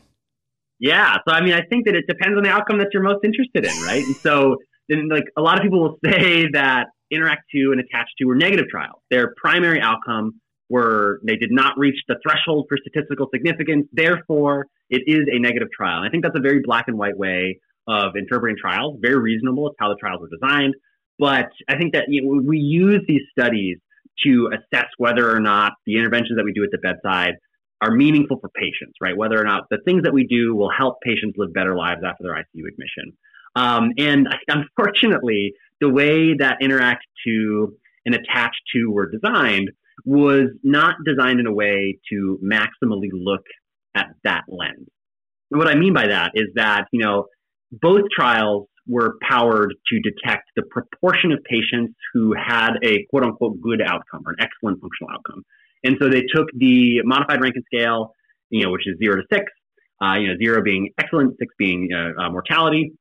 [0.80, 3.24] Yeah, so I mean, I think that it depends on the outcome that you're most
[3.24, 4.04] interested in, right?
[4.04, 4.58] And so,
[4.90, 8.36] then like a lot of people will say that Interact Two and ATACH Two were
[8.36, 9.02] negative trials.
[9.10, 13.88] Their primary outcome were they did not reach the threshold for statistical significance.
[13.94, 16.00] Therefore, it is a negative trial.
[16.00, 18.98] And I think that's a very black and white way of interpreting trials.
[19.02, 19.68] Very reasonable.
[19.68, 20.74] It's how the trials were designed.
[21.24, 23.78] But I think that you know, we use these studies
[24.26, 27.36] to assess whether or not the interventions that we do at the bedside
[27.82, 29.16] are meaningful for patients, right?
[29.16, 32.24] Whether or not the things that we do will help patients live better lives after
[32.24, 33.14] their ICU admission.
[33.56, 37.74] Um, and unfortunately, the way that Interact 2
[38.06, 39.72] and ATACH 2 were designed
[40.04, 43.46] was not designed in a way to maximally look
[43.96, 44.90] at that lens.
[45.48, 47.28] What I mean by that is that, you know,
[47.72, 53.62] both trials were powered to detect the proportion of patients who had a quote unquote
[53.62, 55.44] good outcome or an excellent functional outcome.
[55.84, 58.14] And so they took the modified Rankin scale,
[58.50, 59.46] you know, which is zero to six,
[60.02, 62.94] uh, you know, zero being excellent, six being uh, uh, mortality,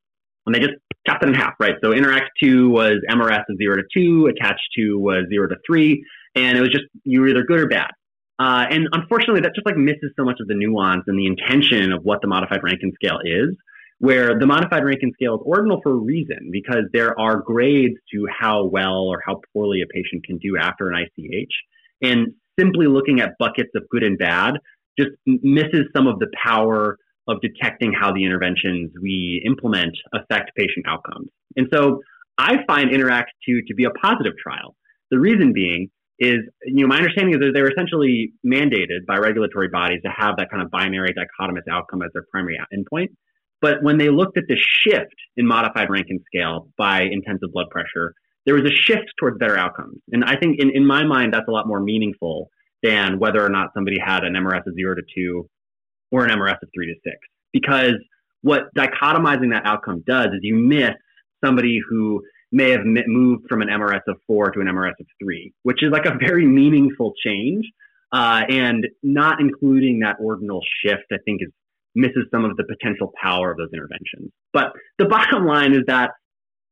[0.46, 0.74] and they just
[1.06, 1.74] chopped it in half, right?
[1.82, 6.04] So Interact 2 was MRS of zero to two, ATACH 2 was zero to three,
[6.34, 7.90] and it was just you were either good or bad.
[8.38, 11.92] Uh, and unfortunately, that just like misses so much of the nuance and the intention
[11.92, 13.56] of what the modified Rankin scale is
[14.02, 18.26] where the modified Rankin scale is ordinal for a reason because there are grades to
[18.36, 21.52] how well or how poorly a patient can do after an ICH.
[22.02, 24.54] And simply looking at buckets of good and bad
[24.98, 26.98] just misses some of the power
[27.28, 31.28] of detecting how the interventions we implement affect patient outcomes.
[31.54, 32.00] And so
[32.36, 34.74] I find Interact 2 to be a positive trial.
[35.12, 39.68] The reason being is, you know, my understanding is that they're essentially mandated by regulatory
[39.68, 43.10] bodies to have that kind of binary dichotomous outcome as their primary endpoint.
[43.62, 48.12] But when they looked at the shift in modified Rankin scale by intensive blood pressure,
[48.44, 49.98] there was a shift towards better outcomes.
[50.10, 52.50] And I think in, in my mind, that's a lot more meaningful
[52.82, 55.48] than whether or not somebody had an MRS of zero to two
[56.10, 57.16] or an MRS of three to six.
[57.52, 57.94] Because
[58.42, 60.90] what dichotomizing that outcome does is you miss
[61.44, 65.54] somebody who may have moved from an MRS of four to an MRS of three,
[65.62, 67.64] which is like a very meaningful change.
[68.14, 71.48] Uh, and not including that ordinal shift, I think, is
[71.94, 74.32] misses some of the potential power of those interventions.
[74.52, 76.10] But the bottom line is that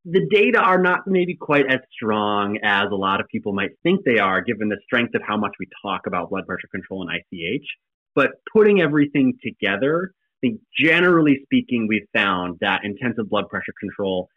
[0.05, 4.01] the data are not maybe quite as strong as a lot of people might think
[4.05, 7.11] they are, given the strength of how much we talk about blood pressure control and
[7.11, 7.67] ICH.
[8.15, 14.29] But putting everything together, I think generally speaking, we've found that intensive blood pressure control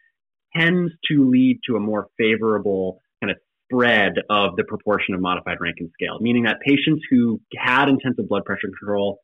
[0.54, 5.56] tends to lead to a more favorable kind of spread of the proportion of modified
[5.60, 9.18] Rankin scale, meaning that patients who had intensive blood pressure control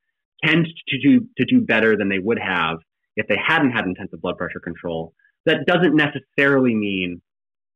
[0.44, 2.78] tend to do to do better than they would have
[3.16, 5.12] if they hadn't had intensive blood pressure control.
[5.46, 7.22] That doesn't necessarily mean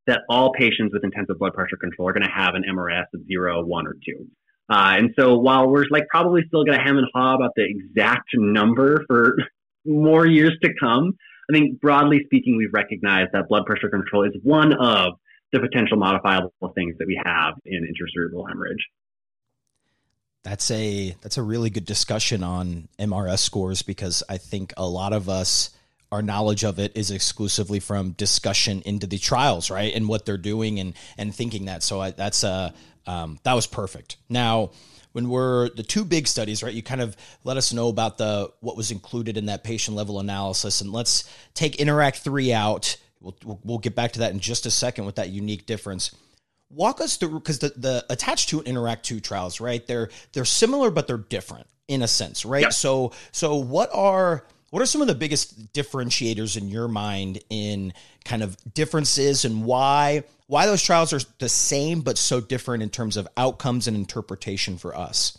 [0.07, 3.27] that all patients with intensive blood pressure control are going to have an MRS of
[3.27, 4.27] zero, one, or two.
[4.69, 7.65] Uh, and so while we're like probably still going to hem and haw about the
[7.65, 9.35] exact number for
[9.85, 11.12] more years to come,
[11.51, 15.15] I think broadly speaking, we've recognized that blood pressure control is one of
[15.53, 18.85] the potential modifiable things that we have in intracerebral hemorrhage
[20.45, 25.12] that's a that's a really good discussion on MRS scores because I think a lot
[25.12, 25.70] of us
[26.12, 30.36] our knowledge of it is exclusively from discussion into the trials, right, and what they're
[30.36, 31.82] doing and and thinking that.
[31.82, 32.72] So I, that's a
[33.07, 34.16] um, that was perfect.
[34.28, 34.70] Now,
[35.12, 38.53] when we're the two big studies, right, you kind of let us know about the
[38.61, 41.24] what was included in that patient level analysis, and let's
[41.55, 42.97] take Interact three out.
[43.20, 46.14] We'll, we'll, we'll get back to that in just a second with that unique difference
[46.75, 50.45] walk us through because the, the ATACH 2 and interact two trials right they're they're
[50.45, 52.72] similar but they're different in a sense right yep.
[52.72, 54.45] so so what are
[54.75, 57.93] What are some of the biggest differentiators in your mind in
[58.25, 62.91] kind of differences and why why those trials are the same but so different in
[62.91, 65.39] terms of outcomes and interpretation for us?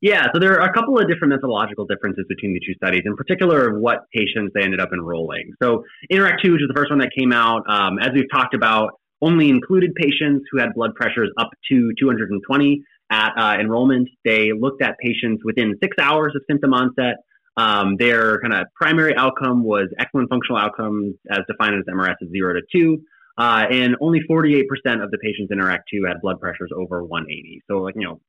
[0.00, 3.16] Yeah, so there are a couple of different methodological differences between the two studies, in
[3.16, 5.52] particular what patients they ended up enrolling.
[5.60, 8.54] So Interact 2, which is the first one that came out, um, as we've talked
[8.54, 14.08] about, only included patients who had blood pressures up to 220 at uh, enrollment.
[14.24, 17.16] They looked at patients within six hours of symptom onset.
[17.56, 22.30] Um, their kind of primary outcome was excellent functional outcomes as defined as MRS of
[22.30, 22.98] 0 to 2.
[23.36, 24.62] Uh, and only 48%
[25.02, 27.62] of the patients in Interact 2 had blood pressures over 180.
[27.70, 28.20] So, like, you know,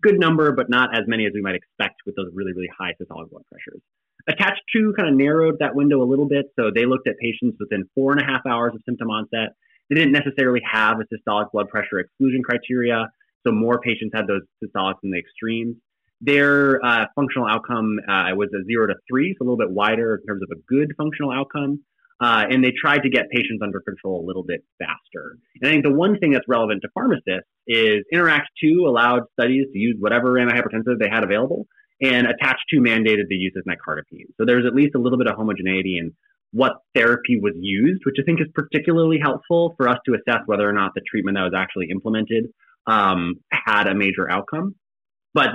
[0.00, 2.92] good number, but not as many as we might expect with those really, really high
[3.00, 3.80] systolic blood pressures.
[4.28, 6.46] ATACH 2 kind of narrowed that window a little bit.
[6.58, 9.54] So they looked at patients within four and a half hours of symptom onset.
[9.88, 13.08] They didn't necessarily have a systolic blood pressure exclusion criteria.
[13.46, 15.76] So more patients had those systolics in the extremes.
[16.20, 20.16] Their uh, functional outcome uh, was a zero to three, so a little bit wider
[20.16, 21.84] in terms of a good functional outcome.
[22.18, 25.36] Uh, and they tried to get patients under control a little bit faster.
[25.60, 29.66] And I think the one thing that's relevant to pharmacists is Interact 2 allowed studies
[29.72, 31.66] to use whatever antihypertensive they had available,
[32.00, 34.28] and ATACH 2 mandated the use of nicardipine.
[34.38, 36.14] So there's at least a little bit of homogeneity in
[36.56, 40.66] what therapy was used, which I think is particularly helpful for us to assess whether
[40.66, 42.46] or not the treatment that was actually implemented
[42.86, 44.74] um, had a major outcome.
[45.34, 45.50] But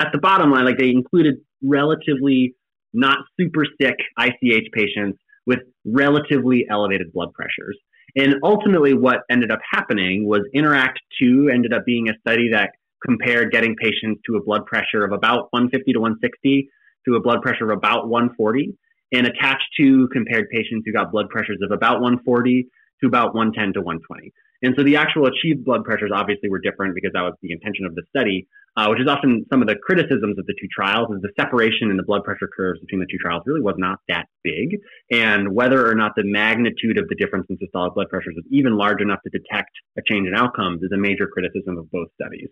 [0.00, 2.54] at the bottom line, like they included relatively
[2.92, 7.76] not super sick ICH patients with relatively elevated blood pressures.
[8.14, 12.70] And ultimately, what ended up happening was Interact 2 ended up being a study that
[13.04, 16.68] compared getting patients to a blood pressure of about 150 to 160
[17.08, 18.76] to a blood pressure of about 140.
[19.12, 22.68] And ATACH 2 compared patients who got blood pressures of about 140
[23.00, 24.32] to about 110 to 120.
[24.62, 27.84] And so the actual achieved blood pressures obviously were different because that was the intention
[27.84, 31.08] of the study, uh, which is often some of the criticisms of the two trials
[31.14, 33.98] is the separation in the blood pressure curves between the two trials really was not
[34.08, 34.80] that big.
[35.10, 38.76] And whether or not the magnitude of the difference in systolic blood pressures was even
[38.76, 42.48] large enough to detect a change in outcomes is a major criticism of both studies.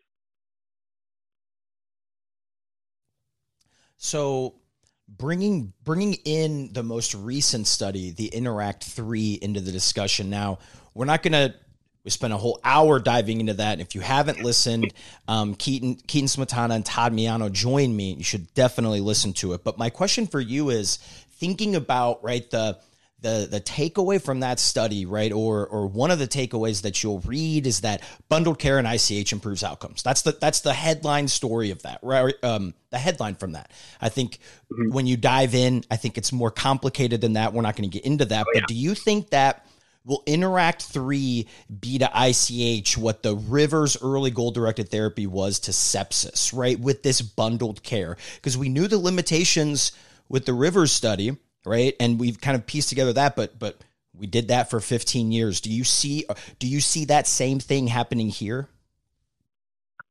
[3.97, 4.57] So
[5.09, 10.59] bringing bringing in the most recent study, the Interact 3 into the discussion now,
[10.95, 11.55] we're not going to
[12.05, 13.73] we spent a whole hour diving into that.
[13.73, 14.93] And if you haven't listened,
[15.27, 18.13] um, Keaton, Keaton Smetana and Todd Miano join me.
[18.13, 19.65] You should definitely listen to it.
[19.65, 20.99] But my question for you is
[21.39, 22.79] thinking about, right, the,
[23.25, 27.21] the, the takeaway from that study, right, or or one of the takeaways that you'll
[27.21, 30.03] read is that bundled care and ICH improves outcomes.
[30.03, 32.35] That's the that's the headline story of that, right?
[32.43, 33.71] Um, the headline from that.
[33.99, 34.93] I think mm-hmm.
[34.95, 37.55] when you dive in, I think it's more complicated than that.
[37.55, 38.67] We're not going to get into that, oh, but yeah.
[38.69, 39.67] do you think that
[40.05, 41.49] will Interact 3
[41.81, 46.79] be to ICH what the Rivers early goal directed therapy was to sepsis, right?
[46.79, 48.19] With this bundled care.
[48.35, 49.93] Because we knew the limitations
[50.29, 51.95] with the Rivers study, right?
[52.01, 53.83] And we've kind of pieced together that, but but
[54.17, 55.61] we did that for 15 years.
[55.61, 56.25] Do you see
[56.59, 58.69] do you see that same thing happening here?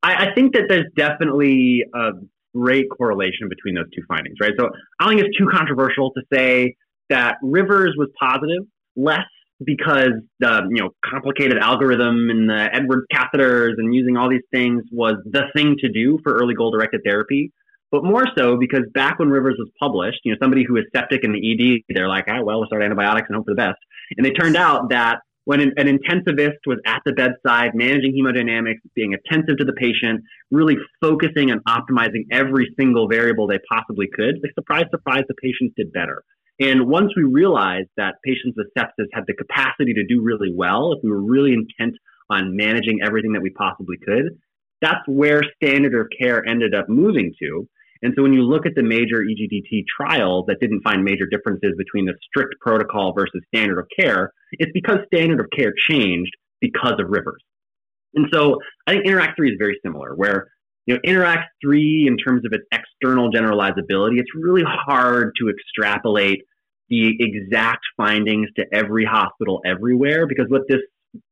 [0.01, 2.11] I, I think that there's definitely a
[2.55, 4.51] great correlation between those two findings, right?
[4.59, 6.75] So I don't think it's too controversial to say
[7.09, 8.63] that Rivers was positive,
[8.95, 9.25] less
[9.63, 14.83] because the you know complicated algorithm and the Edwards catheters and using all these things
[14.91, 17.51] was the thing to do for early goal directed therapy.
[17.93, 21.23] But more so because back when Rivers was published, you know, somebody who is septic
[21.23, 23.77] in the ED, they're like, ah, well, we'll start antibiotics and hope for the best.
[24.17, 28.79] And it turned out that when an, an, intensivist was at the bedside, managing hemodynamics,
[28.95, 34.39] being attentive to the patient, really focusing and optimizing every single variable they possibly could,
[34.41, 36.23] like surprise, surprise, the patients did better.
[36.59, 40.93] And once we realized that patients with sepsis had the capacity to do really well,
[40.93, 41.93] if we were really intent
[42.31, 44.39] on managing everything that we possibly could,
[44.81, 47.67] that's where standard of care ended up moving to.
[48.03, 51.73] And so when you look at the major EGDT trials that didn't find major differences
[51.77, 56.95] between the strict protocol versus standard of care, it's because standard of care changed because
[56.99, 57.41] of Rivers.
[58.13, 60.49] And so I think Interact 3 is very similar, where
[60.85, 66.41] you know, Interact 3, in terms of its external generalizability, it's really hard to extrapolate
[66.89, 70.81] the exact findings to every hospital everywhere because what this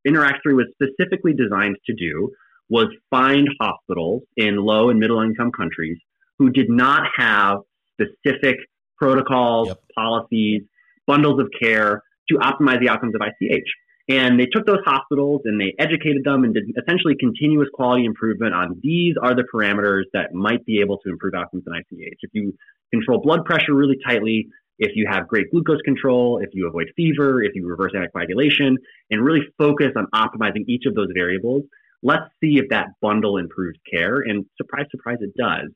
[0.05, 2.29] Interact 3 was specifically designed to do
[2.69, 5.97] was find hospitals in low and middle income countries
[6.41, 7.59] who did not have
[7.93, 8.57] specific
[8.97, 9.83] protocols, yep.
[9.95, 10.63] policies,
[11.05, 13.67] bundles of care to optimize the outcomes of ICH.
[14.09, 18.55] And they took those hospitals and they educated them and did essentially continuous quality improvement
[18.55, 22.17] on these are the parameters that might be able to improve outcomes in ICH.
[22.21, 22.55] If you
[22.91, 24.47] control blood pressure really tightly,
[24.79, 28.77] if you have great glucose control, if you avoid fever, if you reverse anticoagulation,
[29.11, 31.61] and really focus on optimizing each of those variables,
[32.01, 34.21] let's see if that bundle improves care.
[34.21, 35.69] And surprise, surprise, it does.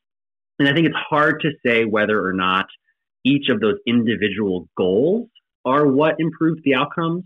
[0.60, 2.66] And I think it's hard to say whether or not
[3.24, 5.30] each of those individual goals
[5.66, 7.24] are what improves the outcomes,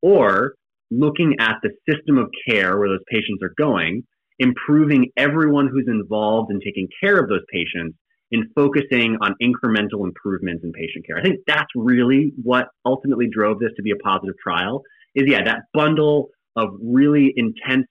[0.00, 0.54] or
[0.90, 4.04] looking at the system of care where those patients are going,
[4.38, 7.96] improving everyone who's involved in taking care of those patients
[8.30, 11.18] in focusing on incremental improvements in patient care.
[11.18, 14.82] I think that's really what ultimately drove this to be a positive trial
[15.14, 17.86] is yeah, that bundle of really intense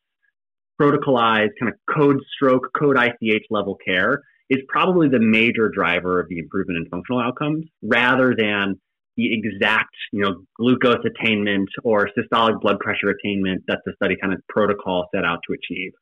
[0.82, 4.22] protocolized kind of code stroke, code ICH level care
[4.52, 8.76] is probably the major driver of the improvement in functional outcomes rather than
[9.16, 14.34] the exact, you know, glucose attainment or systolic blood pressure attainment that the study kind
[14.34, 15.94] of protocol set out to achieve.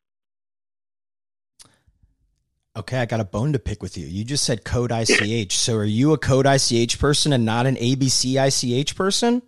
[2.75, 4.07] Okay, I got a bone to pick with you.
[4.07, 5.55] You just said code ICH.
[5.55, 9.43] so are you a code ICH person and not an ABC ICH person?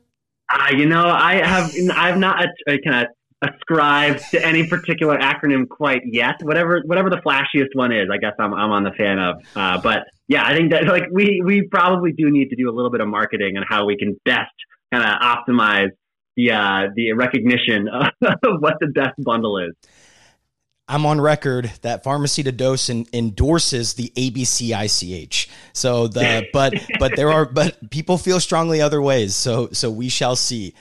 [0.53, 3.07] Uh, you know, I have I've not uh, kind of
[3.41, 6.35] ascribed to any particular acronym quite yet.
[6.41, 9.35] Whatever whatever the flashiest one is, I guess I'm I'm on the fan of.
[9.55, 12.73] Uh, but yeah, I think that like we we probably do need to do a
[12.73, 14.51] little bit of marketing on how we can best
[14.93, 15.89] kind of optimize
[16.35, 17.87] the uh, the recognition
[18.21, 19.73] of what the best bundle is.
[20.87, 25.49] I'm on record that pharmacy to dose in, endorses the ABC ICH.
[25.71, 29.33] So the but but there are but people feel strongly other ways.
[29.33, 30.73] So so we shall see.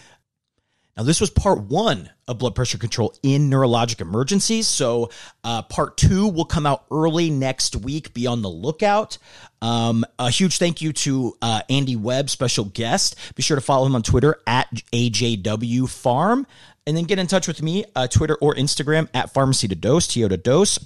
[1.01, 4.69] Now, this was part one of blood pressure control in neurologic emergencies.
[4.69, 5.09] So,
[5.43, 8.13] uh, part two will come out early next week.
[8.13, 9.17] Be on the lookout.
[9.63, 13.17] Um, a huge thank you to uh, Andy Webb, special guest.
[13.35, 16.45] Be sure to follow him on Twitter at AJWPharm.
[16.87, 20.07] And then get in touch with me, uh, Twitter or Instagram at pharmacy to dose,
[20.07, 20.79] TO dose,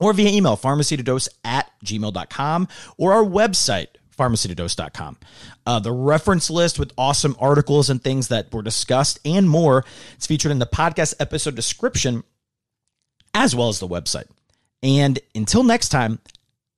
[0.00, 5.18] or via email, pharmacy to dose at gmail.com, or our website, pharmacytodose.com.
[5.66, 9.84] Uh, the reference list with awesome articles and things that were discussed and more
[10.18, 12.22] is featured in the podcast episode description
[13.34, 14.28] as well as the website.
[14.82, 16.18] And until next time,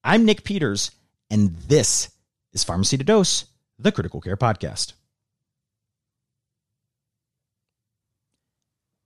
[0.02, 0.90] I'm Nick Peters,
[1.30, 2.10] and this
[2.52, 3.44] is Pharmacy to Dose,
[3.78, 4.94] the Critical Care Podcast.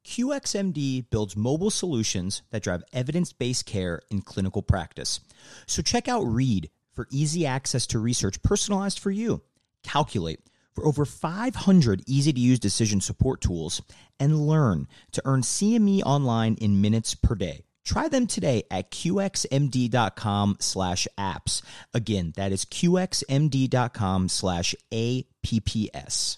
[0.06, 5.20] QXMD builds mobile solutions that drive evidence based care in clinical practice.
[5.66, 9.42] So check out Read for easy access to research personalized for you.
[9.82, 10.40] Calculate
[10.74, 13.82] for over 500 easy to use decision support tools
[14.18, 17.64] and learn to earn CME online in minutes per day.
[17.84, 21.62] Try them today at qxmd.com slash apps.
[21.92, 26.36] Again, that is qxmd.com slash apps.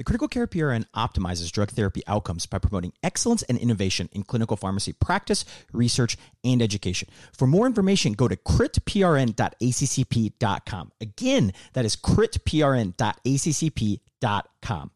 [0.00, 4.56] The Critical Care PRN optimizes drug therapy outcomes by promoting excellence and innovation in clinical
[4.56, 5.44] pharmacy practice,
[5.74, 7.10] research, and education.
[7.36, 10.92] For more information, go to critprn.accp.com.
[11.02, 14.90] Again, that is critprn.accp.com.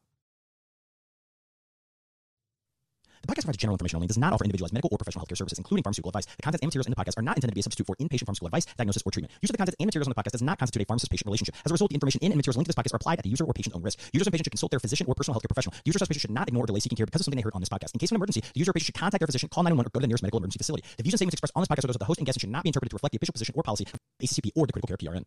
[3.24, 5.38] The podcast provides general information only and does not offer individualized medical or professional healthcare
[5.38, 6.28] services, including pharmaceutical advice.
[6.28, 7.96] The contents and materials in the podcast are not intended to be a substitute for
[7.96, 9.32] inpatient pharmaceutical advice, diagnosis, or treatment.
[9.40, 11.56] Use of the contents and materials on the podcast does not constitute a pharmacist-patient relationship.
[11.64, 13.24] As a result, the information in and materials linked to this podcast are applied at
[13.24, 13.96] the user or patient's own risk.
[14.12, 15.72] Users and patients should consult their physician or personal healthcare professional.
[15.88, 17.56] Users or patients should not ignore or delay seeking care because of something they heard
[17.56, 17.96] on this podcast.
[17.96, 19.88] In case of an emergency, the user or patient should contact their physician, call 911,
[19.88, 20.84] or go to the nearest medical emergency facility.
[21.00, 22.36] The views and statements expressed on this podcast are those of the host and guests
[22.36, 24.68] and should not be interpreted to reflect the official position or policy of ACCP or
[24.68, 25.24] the Critical Care PRN.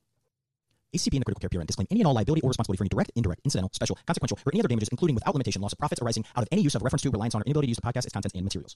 [0.96, 2.90] ACP and the critical care PRN disclaim any and all liability or responsibility for any
[2.90, 6.02] direct, indirect, incidental, special, consequential, or any other damages, including without limitation, loss of profits
[6.02, 7.82] arising out of any use of reference to, reliance on, or inability to use the
[7.82, 8.76] podcast, its contents, and materials.